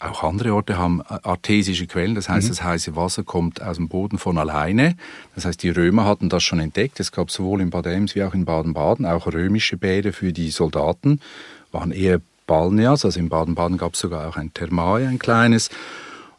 auch 0.00 0.22
andere 0.22 0.54
Orte 0.54 0.78
haben 0.78 1.02
artesische 1.02 1.88
Quellen, 1.88 2.14
das 2.14 2.28
heißt, 2.28 2.48
das 2.48 2.62
heiße 2.62 2.94
Wasser 2.94 3.24
kommt 3.24 3.60
aus 3.60 3.78
dem 3.78 3.88
Boden 3.88 4.18
von 4.18 4.38
alleine. 4.38 4.96
Das 5.34 5.44
heißt, 5.44 5.60
die 5.60 5.70
Römer 5.70 6.04
hatten 6.04 6.28
das 6.28 6.44
schon 6.44 6.60
entdeckt. 6.60 7.00
Es 7.00 7.10
gab 7.10 7.32
sowohl 7.32 7.60
in 7.60 7.70
Bad 7.70 7.86
Ems 7.86 8.14
wie 8.14 8.22
auch 8.22 8.32
in 8.32 8.44
Baden-Baden 8.44 9.06
auch 9.06 9.26
römische 9.26 9.76
Bäder 9.76 10.12
für 10.12 10.32
die 10.32 10.50
Soldaten, 10.50 11.20
waren 11.72 11.90
eher 11.90 12.20
Balneas, 12.48 13.04
also 13.04 13.20
in 13.20 13.28
Baden-Baden 13.28 13.78
gab 13.78 13.94
es 13.94 14.00
sogar 14.00 14.26
auch 14.26 14.36
ein 14.36 14.52
Thermae, 14.52 15.06
ein 15.06 15.20
kleines. 15.20 15.70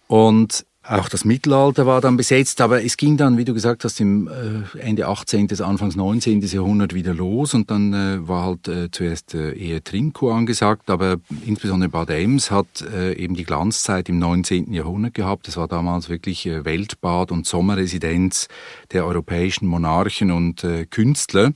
Und 0.07 0.65
auch 0.89 1.07
das 1.07 1.23
Mittelalter 1.23 1.85
war 1.85 2.01
dann 2.01 2.17
besetzt, 2.17 2.61
aber 2.61 2.83
es 2.83 2.97
ging 2.97 3.15
dann, 3.15 3.37
wie 3.37 3.45
du 3.45 3.53
gesagt 3.53 3.83
hast, 3.83 3.99
im 3.99 4.27
äh, 4.27 4.79
Ende 4.79 5.07
18., 5.07 5.45
bis 5.45 5.61
Anfangs 5.61 5.95
19. 5.95 6.41
Jahrhundert 6.41 6.95
wieder 6.95 7.13
los 7.13 7.53
und 7.53 7.69
dann 7.69 7.93
äh, 7.93 8.27
war 8.27 8.45
halt 8.45 8.67
äh, 8.67 8.89
zuerst 8.89 9.35
eher 9.35 9.83
Trinko 9.83 10.31
angesagt, 10.31 10.89
aber 10.89 11.17
insbesondere 11.45 11.89
Bad 11.89 12.09
Ems 12.09 12.49
hat 12.49 12.83
eben 13.15 13.35
die 13.35 13.43
Glanzzeit 13.43 14.09
im 14.09 14.17
19. 14.17 14.73
Jahrhundert 14.73 15.13
gehabt. 15.13 15.47
Das 15.47 15.57
war 15.57 15.67
damals 15.67 16.09
wirklich 16.09 16.45
Weltbad 16.45 17.31
und 17.31 17.45
Sommerresidenz 17.45 18.47
der 18.91 19.05
europäischen 19.05 19.67
Monarchen 19.67 20.31
und 20.31 20.65
Künstler. 20.89 21.51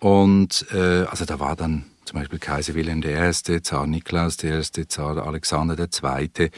Und 0.00 0.66
also 0.72 1.24
da 1.24 1.38
war 1.38 1.56
dann 1.56 1.84
zum 2.10 2.18
Beispiel 2.18 2.40
Kaiser 2.40 2.74
Wilhelm 2.74 3.02
I., 3.04 3.62
Zar 3.62 3.86
Nikolaus 3.86 4.42
I., 4.42 4.88
Zar 4.88 5.24
Alexander 5.24 5.78
II., 5.78 6.50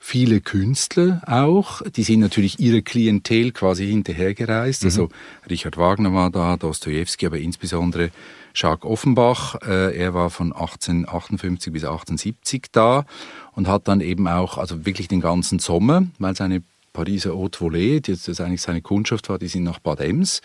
viele 0.00 0.40
Künstler 0.40 1.22
auch. 1.26 1.80
Die 1.82 2.02
sind 2.02 2.20
natürlich 2.20 2.58
ihrer 2.58 2.80
Klientel 2.80 3.52
quasi 3.52 3.86
hinterhergereist. 3.86 4.84
Also 4.84 5.08
Richard 5.48 5.76
Wagner 5.76 6.12
war 6.12 6.30
da, 6.30 6.56
Dostoevsky, 6.56 7.26
aber 7.26 7.38
insbesondere 7.38 8.10
Jacques 8.54 8.84
Offenbach. 8.88 9.54
Äh, 9.62 9.96
er 9.96 10.12
war 10.12 10.30
von 10.30 10.52
1858 10.52 11.72
bis 11.72 11.84
1870 11.84 12.66
da 12.72 13.04
und 13.52 13.68
hat 13.68 13.86
dann 13.86 14.00
eben 14.00 14.26
auch, 14.26 14.58
also 14.58 14.86
wirklich 14.86 15.06
den 15.06 15.20
ganzen 15.20 15.60
Sommer, 15.60 16.04
weil 16.18 16.34
seine 16.34 16.62
Pariser 16.92 17.34
Haute 17.34 17.60
Volée, 17.60 18.00
die 18.00 18.16
das 18.16 18.40
eigentlich 18.40 18.62
seine 18.62 18.82
Kundschaft 18.82 19.28
war, 19.28 19.38
die 19.38 19.48
sind 19.48 19.62
nach 19.62 19.78
Bad 19.78 20.00
Ems. 20.00 20.40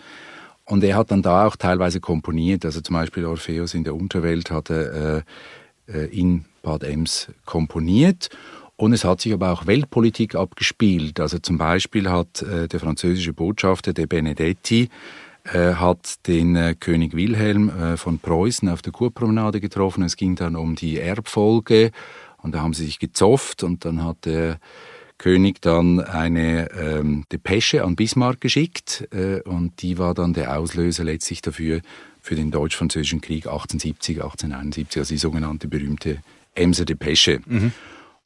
Und 0.64 0.84
er 0.84 0.96
hat 0.96 1.10
dann 1.10 1.22
da 1.22 1.46
auch 1.46 1.56
teilweise 1.56 2.00
komponiert. 2.00 2.64
Also 2.64 2.80
zum 2.80 2.94
Beispiel 2.94 3.24
Orpheus 3.24 3.74
in 3.74 3.84
der 3.84 3.94
Unterwelt 3.94 4.50
hat 4.50 4.70
er 4.70 5.16
äh, 5.18 5.22
äh, 5.88 6.06
in 6.06 6.44
Bad 6.62 6.84
Ems 6.84 7.28
komponiert. 7.44 8.30
Und 8.76 8.92
es 8.92 9.04
hat 9.04 9.20
sich 9.20 9.32
aber 9.32 9.52
auch 9.52 9.66
Weltpolitik 9.66 10.34
abgespielt. 10.34 11.20
Also 11.20 11.38
zum 11.38 11.58
Beispiel 11.58 12.08
hat 12.08 12.42
äh, 12.42 12.68
der 12.68 12.80
französische 12.80 13.32
Botschafter, 13.32 13.92
der 13.92 14.06
Benedetti, 14.06 14.88
äh, 15.44 15.74
hat 15.74 16.26
den 16.26 16.54
äh, 16.56 16.74
König 16.78 17.14
Wilhelm 17.14 17.68
äh, 17.68 17.96
von 17.96 18.18
Preußen 18.18 18.68
auf 18.68 18.82
der 18.82 18.92
Kurpromenade 18.92 19.60
getroffen. 19.60 20.04
Es 20.04 20.16
ging 20.16 20.36
dann 20.36 20.56
um 20.56 20.76
die 20.76 20.98
Erbfolge 20.98 21.90
und 22.38 22.54
da 22.54 22.60
haben 22.62 22.74
sie 22.74 22.84
sich 22.84 22.98
gezofft 22.98 23.62
und 23.62 23.84
dann 23.84 24.04
hat 24.04 24.24
der 24.24 24.58
König 25.22 25.62
dann 25.62 26.00
eine 26.00 26.68
ähm, 26.72 27.24
Depesche 27.30 27.84
an 27.84 27.94
Bismarck 27.94 28.40
geschickt 28.40 29.06
äh, 29.12 29.40
und 29.42 29.80
die 29.80 29.96
war 29.96 30.14
dann 30.14 30.32
der 30.32 30.58
Auslöser 30.58 31.04
letztlich 31.04 31.40
dafür 31.40 31.80
für 32.20 32.34
den 32.34 32.50
deutsch-französischen 32.50 33.20
Krieg 33.20 33.46
1870, 33.46 34.16
1871, 34.16 34.98
also 34.98 35.14
die 35.14 35.18
sogenannte 35.18 35.68
berühmte 35.68 36.18
Emser 36.56 36.84
Depesche. 36.84 37.40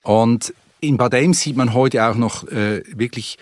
Und 0.02 0.54
in 0.80 0.96
Bad 0.96 1.12
Ems 1.12 1.40
sieht 1.40 1.56
man 1.56 1.74
heute 1.74 2.02
auch 2.06 2.14
noch 2.14 2.48
äh, 2.48 2.82
wirklich 2.86 3.36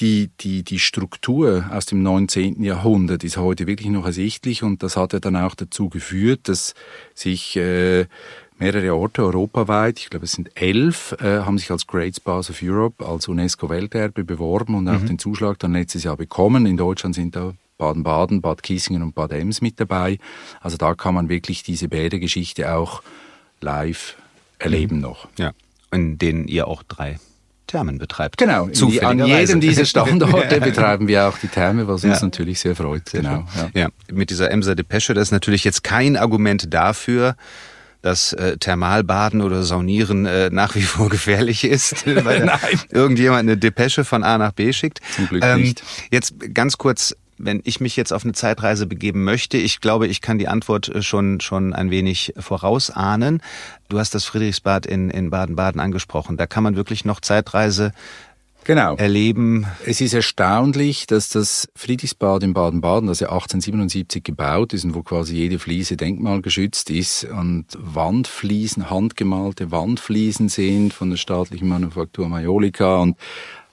die, 0.00 0.30
die, 0.40 0.64
die 0.64 0.80
Struktur 0.80 1.70
aus 1.70 1.86
dem 1.86 2.02
19. 2.02 2.64
Jahrhundert 2.64 3.22
ist 3.22 3.36
heute 3.36 3.68
wirklich 3.68 3.90
noch 3.90 4.06
ersichtlich 4.06 4.64
und 4.64 4.82
das 4.82 4.96
hat 4.96 5.12
ja 5.12 5.20
dann 5.20 5.36
auch 5.36 5.54
dazu 5.54 5.88
geführt, 5.88 6.48
dass 6.48 6.74
sich 7.14 7.56
äh, 7.56 8.06
mehrere 8.62 8.94
Orte 8.94 9.22
europaweit, 9.22 9.98
ich 9.98 10.10
glaube 10.10 10.24
es 10.24 10.32
sind 10.32 10.50
elf, 10.54 11.16
äh, 11.20 11.40
haben 11.40 11.58
sich 11.58 11.70
als 11.70 11.86
Great 11.86 12.16
Spas 12.16 12.50
of 12.50 12.60
Europe, 12.62 13.04
als 13.04 13.28
UNESCO-Welterbe 13.28 14.24
beworben 14.24 14.74
und 14.74 14.88
auch 14.88 15.04
den 15.04 15.18
Zuschlag 15.18 15.58
dann 15.58 15.72
letztes 15.72 16.04
Jahr 16.04 16.16
bekommen. 16.16 16.66
In 16.66 16.76
Deutschland 16.76 17.14
sind 17.14 17.34
da 17.36 17.54
Baden-Baden, 17.78 18.40
Bad 18.40 18.62
Kissingen 18.62 19.02
und 19.02 19.14
Bad 19.14 19.32
Ems 19.32 19.60
mit 19.60 19.80
dabei. 19.80 20.18
Also 20.60 20.76
da 20.76 20.94
kann 20.94 21.14
man 21.14 21.28
wirklich 21.28 21.62
diese 21.62 21.88
Bädergeschichte 21.88 22.72
auch 22.72 23.02
live 23.60 24.16
erleben 24.58 25.00
noch. 25.00 25.28
Ja, 25.38 25.52
in 25.90 26.18
denen 26.18 26.46
ihr 26.46 26.68
auch 26.68 26.82
drei 26.84 27.18
Thermen 27.66 27.98
betreibt. 27.98 28.36
Genau, 28.38 28.68
an 29.00 29.26
jedem 29.26 29.60
dieser 29.60 29.84
Standorte 29.86 30.60
betreiben 30.60 31.08
wir 31.08 31.28
auch 31.28 31.38
die 31.38 31.48
Therme, 31.48 31.88
was 31.88 32.04
uns 32.04 32.20
ja. 32.20 32.26
natürlich 32.26 32.60
sehr 32.60 32.76
freut. 32.76 33.10
Genau. 33.10 33.44
Ja. 33.56 33.70
ja. 33.74 33.88
mit 34.12 34.30
dieser 34.30 34.50
Emser 34.50 34.74
Depesche, 34.74 35.14
das 35.14 35.28
ist 35.28 35.32
natürlich 35.32 35.64
jetzt 35.64 35.82
kein 35.82 36.16
Argument 36.16 36.72
dafür, 36.72 37.34
dass 38.02 38.32
äh, 38.32 38.58
Thermalbaden 38.58 39.40
oder 39.40 39.62
Saunieren 39.62 40.26
äh, 40.26 40.50
nach 40.50 40.74
wie 40.74 40.82
vor 40.82 41.08
gefährlich 41.08 41.64
ist, 41.64 42.06
weil 42.24 42.50
irgendjemand 42.90 43.40
eine 43.40 43.56
Depesche 43.56 44.04
von 44.04 44.22
A 44.24 44.36
nach 44.38 44.52
B 44.52 44.72
schickt. 44.72 45.00
Zum 45.14 45.28
Glück 45.28 45.44
ähm, 45.44 45.62
nicht. 45.62 45.82
Jetzt 46.10 46.34
ganz 46.52 46.76
kurz 46.78 47.16
wenn 47.38 47.60
ich 47.64 47.80
mich 47.80 47.96
jetzt 47.96 48.12
auf 48.12 48.24
eine 48.24 48.34
Zeitreise 48.34 48.86
begeben 48.86 49.24
möchte, 49.24 49.56
ich 49.56 49.80
glaube, 49.80 50.06
ich 50.06 50.20
kann 50.20 50.38
die 50.38 50.46
Antwort 50.46 50.88
äh, 50.88 51.02
schon, 51.02 51.40
schon 51.40 51.72
ein 51.72 51.90
wenig 51.90 52.34
vorausahnen. 52.38 53.42
Du 53.88 53.98
hast 53.98 54.14
das 54.14 54.24
Friedrichsbad 54.24 54.86
in, 54.86 55.10
in 55.10 55.30
Baden-Baden 55.30 55.80
angesprochen. 55.80 56.36
Da 56.36 56.46
kann 56.46 56.62
man 56.62 56.76
wirklich 56.76 57.04
noch 57.04 57.20
Zeitreise 57.20 57.92
genau. 58.64 58.96
erleben. 58.96 59.66
Es 59.86 60.00
ist 60.00 60.14
erstaunlich, 60.14 61.06
dass 61.06 61.28
das 61.28 61.68
Friedrichsbad 61.74 62.42
in 62.42 62.52
Baden-Baden, 62.52 63.06
das 63.06 63.20
ja 63.20 63.28
1877 63.28 64.22
gebaut 64.22 64.72
ist 64.72 64.84
und 64.84 64.94
wo 64.94 65.02
quasi 65.02 65.36
jede 65.36 65.58
Fliese 65.58 65.96
denkmalgeschützt 65.96 66.90
ist 66.90 67.24
und 67.24 67.66
Wandfliesen, 67.76 68.90
handgemalte 68.90 69.70
Wandfliesen 69.70 70.48
sind 70.48 70.92
von 70.92 71.10
der 71.10 71.16
staatlichen 71.16 71.68
Manufaktur 71.68 72.28
Majolika 72.28 72.98
und 72.98 73.16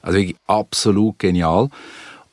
also 0.02 0.18
wirklich 0.18 0.38
absolut 0.48 1.20
genial. 1.20 1.70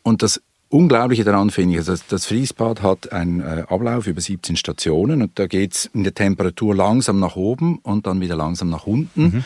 Und 0.02 0.22
das 0.22 0.40
Unglaubliche 0.68 1.24
daran 1.24 1.50
finde 1.50 1.74
ich, 1.74 1.78
also 1.78 1.94
das 2.08 2.26
Friesbad 2.26 2.82
hat 2.82 3.12
einen 3.12 3.40
äh, 3.40 3.64
Ablauf 3.68 4.08
über 4.08 4.20
17 4.20 4.56
Stationen 4.56 5.22
und 5.22 5.38
da 5.38 5.46
geht's 5.46 5.88
in 5.94 6.02
der 6.02 6.12
Temperatur 6.12 6.74
langsam 6.74 7.20
nach 7.20 7.36
oben 7.36 7.78
und 7.78 8.06
dann 8.06 8.20
wieder 8.20 8.36
langsam 8.36 8.68
nach 8.70 8.86
unten. 8.86 9.22
Mhm. 9.22 9.44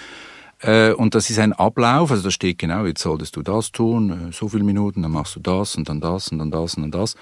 Äh, 0.62 0.92
und 0.92 1.14
das 1.14 1.30
ist 1.30 1.38
ein 1.38 1.52
Ablauf, 1.52 2.10
also 2.10 2.22
da 2.22 2.30
steht 2.30 2.58
genau, 2.58 2.84
jetzt 2.84 3.02
solltest 3.02 3.36
du 3.36 3.42
das 3.42 3.72
tun, 3.72 4.28
äh, 4.28 4.32
so 4.32 4.48
viele 4.48 4.64
Minuten, 4.64 5.02
dann 5.02 5.12
machst 5.12 5.36
du 5.36 5.40
das 5.40 5.76
und 5.76 5.88
dann 5.88 6.00
das 6.00 6.28
und 6.28 6.38
dann 6.38 6.50
das 6.50 6.74
und 6.74 6.82
dann 6.82 6.90
das. 6.90 7.16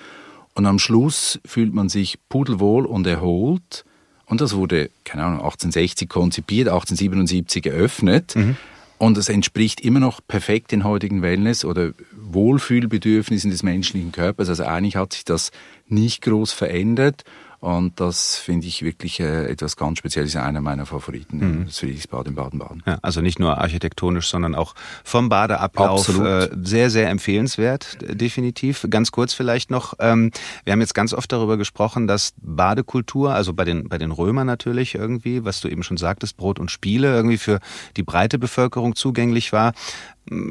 Und 0.55 0.67
am 0.67 0.79
Schluss 0.81 1.39
fühlt 1.45 1.73
man 1.73 1.89
sich 1.89 2.19
pudelwohl 2.29 2.85
und 2.85 3.07
erholt. 3.07 3.85
Und 4.27 4.41
das 4.41 4.57
wurde, 4.57 4.91
keine 5.05 5.23
Ahnung, 5.23 5.39
1860 5.39 6.09
konzipiert, 6.09 6.69
1877 6.69 7.67
eröffnet. 7.67 8.35
Mhm. 8.35 8.57
Und 8.99 9.17
es 9.17 9.29
entspricht 9.29 9.81
immer 9.81 10.01
noch 10.01 10.21
perfekt 10.27 10.73
den 10.73 10.83
heutigen 10.83 11.23
Wellness- 11.23 11.65
oder 11.65 11.93
Wohlfühlbedürfnissen 12.13 13.53
des 13.53 13.63
menschlichen 13.63 14.11
Körpers. 14.11 14.49
Also 14.49 14.65
eigentlich 14.65 14.97
hat 14.97 15.13
sich 15.13 15.25
das 15.25 15.53
nicht 15.87 16.23
groß 16.23 16.51
verändert. 16.51 17.23
Und 17.61 17.99
das 17.99 18.37
finde 18.37 18.69
ich 18.69 18.83
wirklich 18.83 19.19
äh, 19.19 19.47
etwas 19.47 19.77
ganz 19.77 19.99
Spezielles, 19.99 20.37
einer 20.37 20.61
meiner 20.61 20.87
Favoriten, 20.87 21.39
mhm. 21.39 21.67
das 21.67 21.79
Friedrichsbad 21.79 22.29
in 22.29 22.37
Baden-Baden. 22.37 22.85
Ja, 22.87 22.99
also 23.03 23.21
nicht 23.21 23.41
nur 23.41 23.59
architektonisch, 23.59 24.29
sondern 24.29 24.55
auch 24.55 24.75
vom 25.03 25.29
Badeablauf 25.29 26.09
äh, 26.21 26.49
sehr, 26.63 26.91
sehr 26.91 27.11
empfehlenswert, 27.11 27.99
definitiv. 28.01 28.87
Ganz 28.89 29.11
kurz 29.11 29.35
vielleicht 29.35 29.73
noch, 29.73 29.95
ähm, 29.99 30.31
wir 30.63 30.73
haben 30.73 30.81
jetzt 30.81 30.95
ganz 30.95 31.13
oft 31.13 31.33
darüber 31.33 31.57
gesprochen, 31.57 32.07
dass 32.07 32.33
Badekultur, 32.41 33.35
also 33.35 33.53
bei 33.55 33.65
den, 33.65 33.89
bei 33.89 33.99
den 33.99 34.13
Römern 34.13 34.47
natürlich 34.47 34.95
irgendwie, 34.95 35.45
was 35.45 35.61
du 35.61 35.69
eben 35.69 35.83
schon 35.83 35.97
sagtest, 35.97 36.37
Brot 36.37 36.61
und 36.61 36.71
Spiele 36.71 37.13
irgendwie 37.13 37.39
für 37.39 37.59
die 37.97 38.05
breite 38.05 38.39
Bevölkerung 38.39 38.95
zugänglich 38.95 39.53
war 39.53 39.73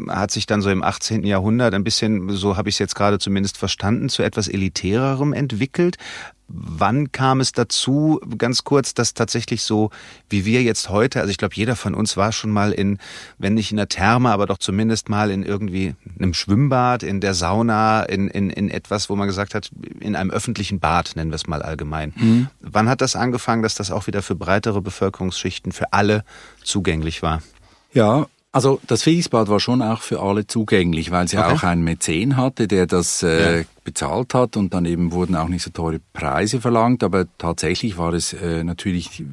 hat 0.09 0.31
sich 0.31 0.45
dann 0.45 0.61
so 0.61 0.69
im 0.69 0.83
18. 0.83 1.23
Jahrhundert 1.23 1.73
ein 1.73 1.83
bisschen, 1.83 2.29
so 2.29 2.57
habe 2.57 2.69
ich 2.69 2.75
es 2.75 2.79
jetzt 2.79 2.95
gerade 2.95 3.19
zumindest 3.19 3.57
verstanden, 3.57 4.09
zu 4.09 4.23
etwas 4.23 4.47
elitärerem 4.47 5.33
entwickelt. 5.33 5.97
Wann 6.49 7.11
kam 7.11 7.41
es 7.41 7.51
dazu, 7.51 8.21
ganz 8.37 8.63
kurz, 8.63 8.93
dass 8.93 9.13
tatsächlich 9.13 9.63
so, 9.63 9.89
wie 10.29 10.45
wir 10.45 10.63
jetzt 10.63 10.87
heute, 10.87 11.19
also 11.19 11.29
ich 11.29 11.37
glaube, 11.37 11.55
jeder 11.55 11.75
von 11.75 11.93
uns 11.93 12.15
war 12.15 12.31
schon 12.31 12.51
mal 12.51 12.71
in, 12.71 12.99
wenn 13.37 13.53
nicht 13.53 13.71
in 13.71 13.77
der 13.77 13.89
Therme, 13.89 14.29
aber 14.31 14.45
doch 14.45 14.57
zumindest 14.57 15.09
mal 15.09 15.29
in 15.29 15.43
irgendwie 15.43 15.95
einem 16.17 16.33
Schwimmbad, 16.33 17.03
in 17.03 17.19
der 17.19 17.33
Sauna, 17.33 18.03
in, 18.03 18.29
in, 18.29 18.49
in 18.49 18.69
etwas, 18.69 19.09
wo 19.09 19.17
man 19.17 19.27
gesagt 19.27 19.55
hat, 19.55 19.71
in 19.99 20.15
einem 20.15 20.31
öffentlichen 20.31 20.79
Bad, 20.79 21.17
nennen 21.17 21.31
wir 21.31 21.35
es 21.35 21.47
mal 21.47 21.61
allgemein. 21.61 22.13
Mhm. 22.15 22.47
Wann 22.61 22.87
hat 22.87 23.01
das 23.01 23.17
angefangen, 23.17 23.61
dass 23.61 23.75
das 23.75 23.91
auch 23.91 24.07
wieder 24.07 24.21
für 24.21 24.35
breitere 24.35 24.81
Bevölkerungsschichten, 24.81 25.73
für 25.73 25.91
alle 25.91 26.23
zugänglich 26.63 27.21
war? 27.23 27.41
Ja, 27.91 28.27
also 28.57 28.81
das 28.87 29.03
Friedrichsbad 29.03 29.49
war 29.49 29.59
schon 29.59 29.83
auch 29.83 30.01
für 30.01 30.19
alle 30.19 30.47
zugänglich, 30.47 31.11
weil 31.11 31.25
es 31.25 31.31
ja 31.31 31.45
okay. 31.45 31.53
auch 31.53 31.63
einen 31.63 31.83
Mäzen 31.83 32.37
hatte, 32.37 32.67
der 32.67 32.87
das 32.87 33.21
äh, 33.21 33.59
ja. 33.59 33.65
bezahlt 33.83 34.33
hat 34.33 34.57
und 34.57 34.73
dann 34.73 34.85
eben 34.85 35.11
wurden 35.11 35.35
auch 35.35 35.47
nicht 35.47 35.61
so 35.61 35.69
teure 35.69 35.99
Preise 36.11 36.59
verlangt, 36.59 37.03
aber 37.03 37.27
tatsächlich 37.37 37.99
war 37.99 38.13
es 38.13 38.33
äh, 38.33 38.63
natürlich 38.63 39.23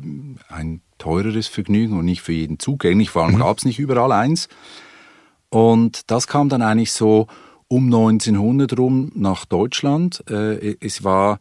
ein 0.48 0.82
teureres 0.98 1.46
Vergnügen 1.46 1.98
und 1.98 2.04
nicht 2.04 2.20
für 2.20 2.34
jeden 2.34 2.58
zugänglich, 2.58 3.08
vor 3.08 3.24
allem 3.24 3.36
mhm. 3.36 3.38
gab 3.38 3.56
es 3.56 3.64
nicht 3.64 3.78
überall 3.78 4.12
eins. 4.12 4.50
Und 5.48 6.10
das 6.10 6.26
kam 6.26 6.50
dann 6.50 6.60
eigentlich 6.60 6.92
so 6.92 7.26
um 7.66 7.86
1900 7.86 8.78
rum 8.78 9.10
nach 9.14 9.46
Deutschland. 9.46 10.22
Äh, 10.28 10.76
es 10.80 11.02
war 11.02 11.38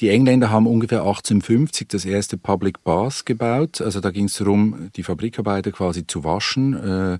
die 0.00 0.10
Engländer 0.10 0.50
haben 0.50 0.66
ungefähr 0.66 1.00
1850 1.00 1.88
das 1.88 2.04
erste 2.04 2.36
Public 2.36 2.84
Bath 2.84 3.24
gebaut. 3.24 3.80
Also 3.80 4.00
da 4.00 4.10
ging 4.10 4.26
es 4.26 4.36
darum, 4.36 4.90
die 4.94 5.02
Fabrikarbeiter 5.02 5.72
quasi 5.72 6.06
zu 6.06 6.22
waschen. 6.22 6.74
Äh, 6.74 7.18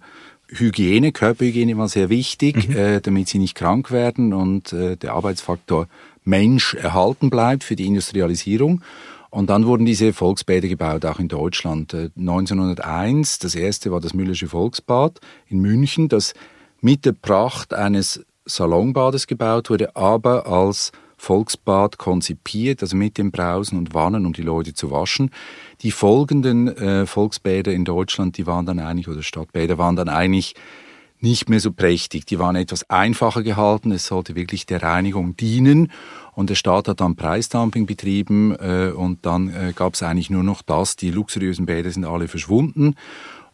Hygiene, 0.49 1.11
Körperhygiene 1.13 1.77
war 1.77 1.89
sehr 1.89 2.09
wichtig, 2.09 2.69
mhm. 2.69 2.77
äh, 2.77 3.01
damit 3.01 3.29
sie 3.29 3.39
nicht 3.39 3.55
krank 3.55 3.91
werden 3.91 4.33
und 4.33 4.73
äh, 4.73 4.97
der 4.97 5.15
Arbeitsfaktor 5.15 5.89
Mensch 6.25 6.75
erhalten 6.75 7.31
bleibt 7.31 7.65
für 7.65 7.77
die 7.77 7.87
Industrialisierung. 7.87 8.83
Und 9.31 9.51
dann 9.51 9.67
wurden 9.67 9.85
diese 9.85 10.13
Volksbäder 10.13 10.69
gebaut, 10.69 11.05
auch 11.05 11.19
in 11.19 11.29
Deutschland. 11.29 11.95
1901, 11.95 13.37
äh, 13.37 13.39
das 13.43 13.55
erste 13.55 13.91
war 13.91 14.01
das 14.01 14.15
Müllersche 14.15 14.49
Volksbad 14.49 15.21
in 15.49 15.61
München, 15.61 16.09
das 16.09 16.35
mit 16.81 17.05
der 17.05 17.13
Pracht 17.13 17.75
eines 17.75 18.25
Salonbades 18.45 19.27
gebaut 19.27 19.71
wurde, 19.71 19.97
aber 19.97 20.47
als 20.47 20.93
Volksbad 21.17 21.99
konzipiert, 21.99 22.83
also 22.83 22.97
mit 22.97 23.19
den 23.19 23.31
Brausen 23.31 23.79
und 23.79 23.95
Wannen, 23.95 24.27
um 24.27 24.33
die 24.33 24.43
Leute 24.43 24.75
zu 24.75 24.91
waschen. 24.91 25.31
Die 25.83 25.91
folgenden 25.91 26.69
äh, 26.69 27.07
Volksbäder 27.07 27.73
in 27.73 27.85
Deutschland, 27.85 28.37
die 28.39 28.47
waren 28.47 28.67
dann 28.67 28.79
eigentlich, 28.79 29.09
oder 29.09 29.23
Stadtbäder 29.23 29.79
waren 29.79 29.97
dann 29.97 30.09
eigentlich 30.09 30.55
nicht 31.21 31.49
mehr 31.49 31.61
so 31.61 31.73
prächtig. 31.73 32.27
Die 32.27 32.39
waren 32.39 32.57
etwas 32.57 32.89
einfacher 32.91 33.43
gehalten. 33.43 33.91
Es 33.91 34.07
sollte 34.07 34.35
wirklich 34.35 34.67
der 34.67 34.83
Reinigung 34.83 35.37
dienen. 35.37 35.91
Und 36.33 36.51
der 36.51 36.55
Staat 36.55 36.89
hat 36.89 37.01
dann 37.01 37.17
Preisdumping 37.17 37.87
betrieben 37.87 38.55
äh, 38.57 38.93
und 38.95 39.25
dann 39.25 39.49
äh, 39.49 39.73
gab 39.75 39.95
es 39.95 40.03
eigentlich 40.03 40.31
nur 40.31 40.43
noch 40.43 40.63
das. 40.63 40.97
Die 40.97 41.11
luxuriösen 41.11 41.67
Bäder 41.67 41.91
sind 41.91 42.05
alle 42.05 42.29
verschwunden. 42.29 42.95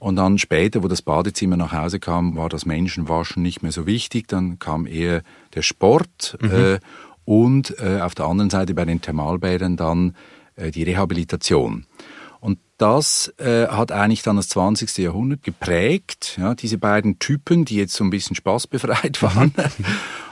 Und 0.01 0.17
dann 0.17 0.39
später, 0.39 0.83
wo 0.83 0.89
das 0.89 1.01
Badezimmer 1.01 1.57
nach 1.57 1.73
Hause 1.73 2.01
kam, 2.01 2.35
war 2.37 2.49
das 2.49 2.67
Menschenwaschen 2.67 3.41
nicht 3.41 3.63
mehr 3.63 3.71
so 3.71 3.87
wichtig. 3.87 4.27
Dann 4.27 4.59
kam 4.59 4.87
eher 4.87 5.23
der 5.55 5.63
Sport. 5.63 6.37
Mhm. 6.41 6.51
Äh, 6.51 6.79
und 7.25 7.75
äh, 7.79 8.01
auf 8.01 8.15
der 8.15 8.27
anderen 8.27 8.51
Seite 8.51 8.75
bei 8.75 8.85
den 8.85 9.01
Thermalbädern 9.01 9.77
dann 9.77 10.17
äh, 10.57 10.71
die 10.71 10.83
Rehabilitation. 10.83 11.87
Und 12.41 12.59
das 12.77 13.33
äh, 13.39 13.69
hat 13.69 13.93
eigentlich 13.93 14.23
dann 14.23 14.37
das 14.37 14.49
20. 14.49 14.99
Jahrhundert 14.99 15.43
geprägt, 15.45 16.37
ja, 16.41 16.55
diese 16.55 16.79
beiden 16.79 17.21
Typen, 17.21 17.65
die 17.65 17.77
jetzt 17.77 17.95
so 17.95 18.03
ein 18.03 18.11
bisschen 18.11 18.35
spaßbefreit 18.35 19.23
waren. 19.23 19.55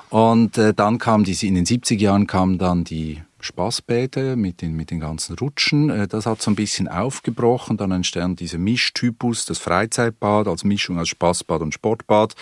Und 0.09 0.59
äh, 0.59 0.75
dann 0.75 0.99
kam 0.99 1.23
diese, 1.23 1.47
in 1.47 1.55
den 1.55 1.67
70er 1.67 1.99
Jahren 2.01 2.27
kamen 2.27 2.59
dann 2.59 2.83
die 2.83 3.23
Spaßbäder 3.39 4.35
mit 4.35 4.61
den, 4.61 4.75
mit 4.75 4.91
den 4.91 4.99
ganzen 4.99 5.37
Rutschen. 5.37 5.89
Äh, 5.89 6.09
das 6.09 6.27
hat 6.27 6.43
so 6.43 6.51
ein 6.51 6.57
bisschen 6.57 6.89
aufgebrochen. 6.89 7.77
Dann 7.77 7.93
entstand 7.93 8.41
dieser 8.41 8.59
Mischtypus, 8.59 9.47
das 9.47 9.59
Freizeitbad 9.59 10.49
als 10.49 10.65
Mischung 10.65 10.99
aus 10.99 11.09
Spaßbad 11.09 11.63
und 11.63 11.75
Sportbad. 11.75 12.35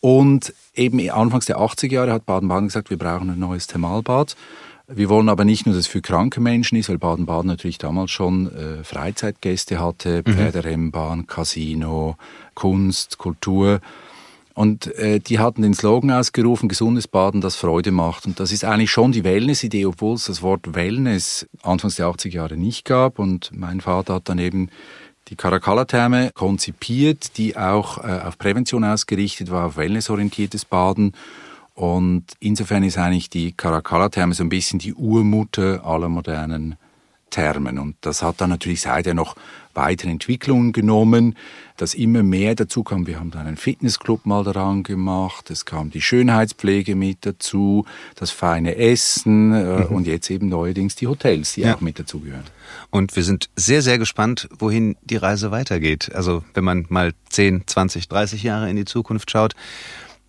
Und 0.00 0.54
eben 0.74 1.10
anfangs 1.10 1.46
der 1.46 1.58
80er 1.58 1.92
Jahre 1.92 2.12
hat 2.12 2.26
Baden-Baden 2.26 2.68
gesagt, 2.68 2.90
wir 2.90 2.98
brauchen 2.98 3.30
ein 3.30 3.38
neues 3.38 3.66
Thermalbad. 3.66 4.34
Wir 4.92 5.08
wollen 5.08 5.28
aber 5.28 5.44
nicht 5.44 5.66
nur, 5.66 5.74
dass 5.74 5.86
es 5.86 5.86
für 5.86 6.00
kranke 6.00 6.40
Menschen 6.40 6.76
ist, 6.76 6.88
weil 6.88 6.98
Baden-Baden 6.98 7.46
natürlich 7.46 7.78
damals 7.78 8.10
schon 8.10 8.52
äh, 8.52 8.82
Freizeitgäste 8.82 9.78
hatte, 9.78 10.22
mhm. 10.26 10.32
Pferderennbahn, 10.32 11.26
Casino, 11.26 12.16
Kunst, 12.54 13.18
Kultur. 13.18 13.80
Und 14.54 14.92
äh, 14.96 15.20
die 15.20 15.38
hatten 15.38 15.62
den 15.62 15.74
Slogan 15.74 16.10
ausgerufen, 16.10 16.68
gesundes 16.68 17.06
Baden, 17.06 17.40
das 17.40 17.54
Freude 17.54 17.92
macht. 17.92 18.26
Und 18.26 18.40
das 18.40 18.50
ist 18.50 18.64
eigentlich 18.64 18.90
schon 18.90 19.12
die 19.12 19.22
Wellness-Idee, 19.22 19.86
obwohl 19.86 20.16
es 20.16 20.24
das 20.24 20.42
Wort 20.42 20.74
Wellness 20.74 21.46
anfangs 21.62 21.96
der 21.96 22.06
80er 22.06 22.32
Jahre 22.32 22.56
nicht 22.56 22.84
gab. 22.84 23.18
Und 23.20 23.52
mein 23.54 23.80
Vater 23.80 24.14
hat 24.14 24.28
dann 24.28 24.38
eben 24.38 24.70
die 25.30 25.36
Caracalla-Therme 25.36 26.32
konzipiert, 26.34 27.38
die 27.38 27.56
auch 27.56 27.98
äh, 27.98 28.20
auf 28.26 28.36
Prävention 28.36 28.84
ausgerichtet 28.84 29.50
war, 29.50 29.66
auf 29.66 29.76
wellnessorientiertes 29.76 30.64
Baden. 30.64 31.12
Und 31.74 32.24
insofern 32.40 32.82
ist 32.82 32.98
eigentlich 32.98 33.30
die 33.30 33.52
Caracalla-Therme 33.52 34.34
so 34.34 34.42
ein 34.42 34.48
bisschen 34.48 34.80
die 34.80 34.92
Urmutter 34.92 35.84
aller 35.86 36.08
modernen 36.08 36.76
Thermen. 37.30 37.78
Und 37.78 37.96
das 38.00 38.22
hat 38.22 38.40
dann 38.40 38.50
natürlich 38.50 38.80
seither 38.80 39.14
noch 39.14 39.36
weitere 39.74 40.10
Entwicklungen 40.10 40.72
genommen, 40.72 41.36
dass 41.76 41.94
immer 41.94 42.22
mehr 42.22 42.54
dazu 42.54 42.82
kam. 42.82 43.06
Wir 43.06 43.18
haben 43.18 43.30
dann 43.30 43.46
einen 43.46 43.56
Fitnessclub 43.56 44.26
mal 44.26 44.44
daran 44.44 44.82
gemacht, 44.82 45.50
es 45.50 45.64
kam 45.64 45.90
die 45.90 46.02
Schönheitspflege 46.02 46.94
mit 46.94 47.24
dazu, 47.24 47.86
das 48.16 48.30
feine 48.30 48.76
Essen 48.76 49.52
äh, 49.52 49.84
mhm. 49.84 49.86
und 49.86 50.06
jetzt 50.06 50.30
eben 50.30 50.48
neuerdings 50.48 50.94
die 50.96 51.06
Hotels, 51.06 51.54
die 51.54 51.62
ja. 51.62 51.74
auch 51.74 51.80
mit 51.80 51.98
dazugehören. 51.98 52.44
Und 52.90 53.16
wir 53.16 53.24
sind 53.24 53.48
sehr, 53.56 53.82
sehr 53.82 53.98
gespannt, 53.98 54.48
wohin 54.58 54.96
die 55.02 55.16
Reise 55.16 55.50
weitergeht. 55.50 56.10
Also 56.14 56.44
wenn 56.54 56.64
man 56.64 56.86
mal 56.88 57.12
10, 57.30 57.66
20, 57.66 58.08
30 58.08 58.42
Jahre 58.42 58.68
in 58.68 58.76
die 58.76 58.84
Zukunft 58.84 59.30
schaut, 59.30 59.54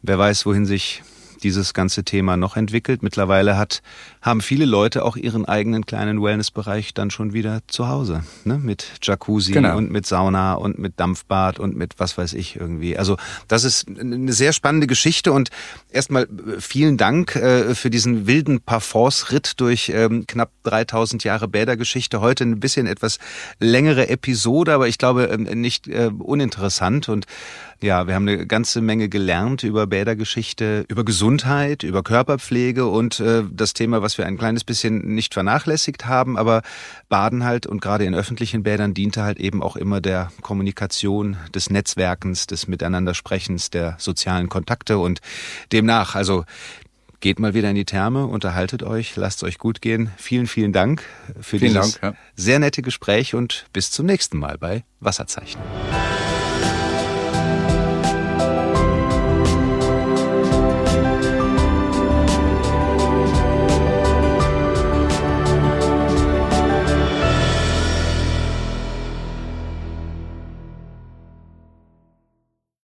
wer 0.01 0.17
weiß, 0.17 0.45
wohin 0.45 0.65
sich 0.65 1.03
dieses 1.43 1.73
ganze 1.73 2.03
Thema 2.03 2.37
noch 2.37 2.55
entwickelt. 2.55 3.03
Mittlerweile 3.03 3.57
hat, 3.57 3.81
haben 4.21 4.41
viele 4.41 4.65
Leute 4.65 5.03
auch 5.03 5.17
ihren 5.17 5.45
eigenen 5.45 5.85
kleinen 5.85 6.21
Wellnessbereich 6.21 6.93
dann 6.93 7.09
schon 7.09 7.33
wieder 7.33 7.61
zu 7.67 7.87
Hause. 7.87 8.23
Ne? 8.45 8.59
Mit 8.59 8.85
Jacuzzi 9.01 9.51
genau. 9.51 9.77
und 9.77 9.91
mit 9.91 10.05
Sauna 10.05 10.53
und 10.53 10.77
mit 10.77 10.99
Dampfbad 10.99 11.59
und 11.59 11.75
mit 11.75 11.95
was 11.97 12.17
weiß 12.17 12.33
ich 12.33 12.55
irgendwie. 12.55 12.97
Also 12.97 13.17
das 13.47 13.63
ist 13.63 13.87
eine 13.87 14.31
sehr 14.31 14.53
spannende 14.53 14.85
Geschichte 14.85 15.31
und 15.31 15.49
erstmal 15.89 16.23
äh, 16.23 16.59
vielen 16.59 16.97
Dank 16.97 17.35
äh, 17.35 17.73
für 17.73 17.89
diesen 17.89 18.27
wilden 18.27 18.61
Parforce-Ritt 18.61 19.59
durch 19.59 19.91
ähm, 19.93 20.25
knapp 20.27 20.51
3000 20.63 21.23
Jahre 21.23 21.47
Bädergeschichte. 21.47 22.21
Heute 22.21 22.43
ein 22.43 22.59
bisschen 22.59 22.85
etwas 22.85 23.17
längere 23.59 24.09
Episode, 24.09 24.73
aber 24.73 24.87
ich 24.87 24.99
glaube 24.99 25.25
ähm, 25.25 25.43
nicht 25.59 25.87
äh, 25.87 26.11
uninteressant 26.19 27.09
und 27.09 27.25
ja, 27.83 28.05
wir 28.05 28.13
haben 28.13 28.27
eine 28.27 28.45
ganze 28.45 28.79
Menge 28.79 29.09
gelernt 29.09 29.63
über 29.63 29.87
Bädergeschichte, 29.87 30.85
über 30.87 31.03
Gesundheit, 31.03 31.81
über 31.81 32.03
Körperpflege 32.03 32.85
und 32.85 33.19
äh, 33.19 33.43
das 33.51 33.73
Thema, 33.73 34.03
was 34.11 34.17
wir 34.17 34.25
ein 34.25 34.37
kleines 34.37 34.65
bisschen 34.65 35.15
nicht 35.15 35.33
vernachlässigt 35.33 36.05
haben, 36.05 36.37
aber 36.37 36.63
Baden 37.07 37.45
halt 37.45 37.65
und 37.65 37.81
gerade 37.81 38.03
in 38.03 38.13
öffentlichen 38.13 38.61
Bädern 38.61 38.93
diente 38.93 39.23
halt 39.23 39.39
eben 39.39 39.63
auch 39.63 39.77
immer 39.77 40.01
der 40.01 40.33
Kommunikation, 40.41 41.37
des 41.55 41.69
Netzwerkens, 41.69 42.45
des 42.45 42.67
Miteinandersprechens, 42.67 43.69
der 43.69 43.95
sozialen 43.99 44.49
Kontakte 44.49 44.97
und 44.97 45.21
demnach, 45.71 46.15
also 46.15 46.43
geht 47.21 47.39
mal 47.39 47.53
wieder 47.53 47.69
in 47.69 47.75
die 47.75 47.85
Therme, 47.85 48.25
unterhaltet 48.25 48.83
euch, 48.83 49.15
lasst 49.15 49.37
es 49.37 49.43
euch 49.43 49.57
gut 49.57 49.81
gehen. 49.81 50.11
Vielen, 50.17 50.47
vielen 50.47 50.73
Dank 50.73 51.03
für 51.39 51.59
vielen 51.59 51.73
dieses 51.73 51.99
Dank, 51.99 52.15
ja. 52.15 52.21
sehr 52.35 52.59
nette 52.59 52.81
Gespräch 52.81 53.33
und 53.33 53.67
bis 53.71 53.91
zum 53.91 54.07
nächsten 54.07 54.37
Mal 54.37 54.57
bei 54.57 54.83
Wasserzeichen. 54.99 55.61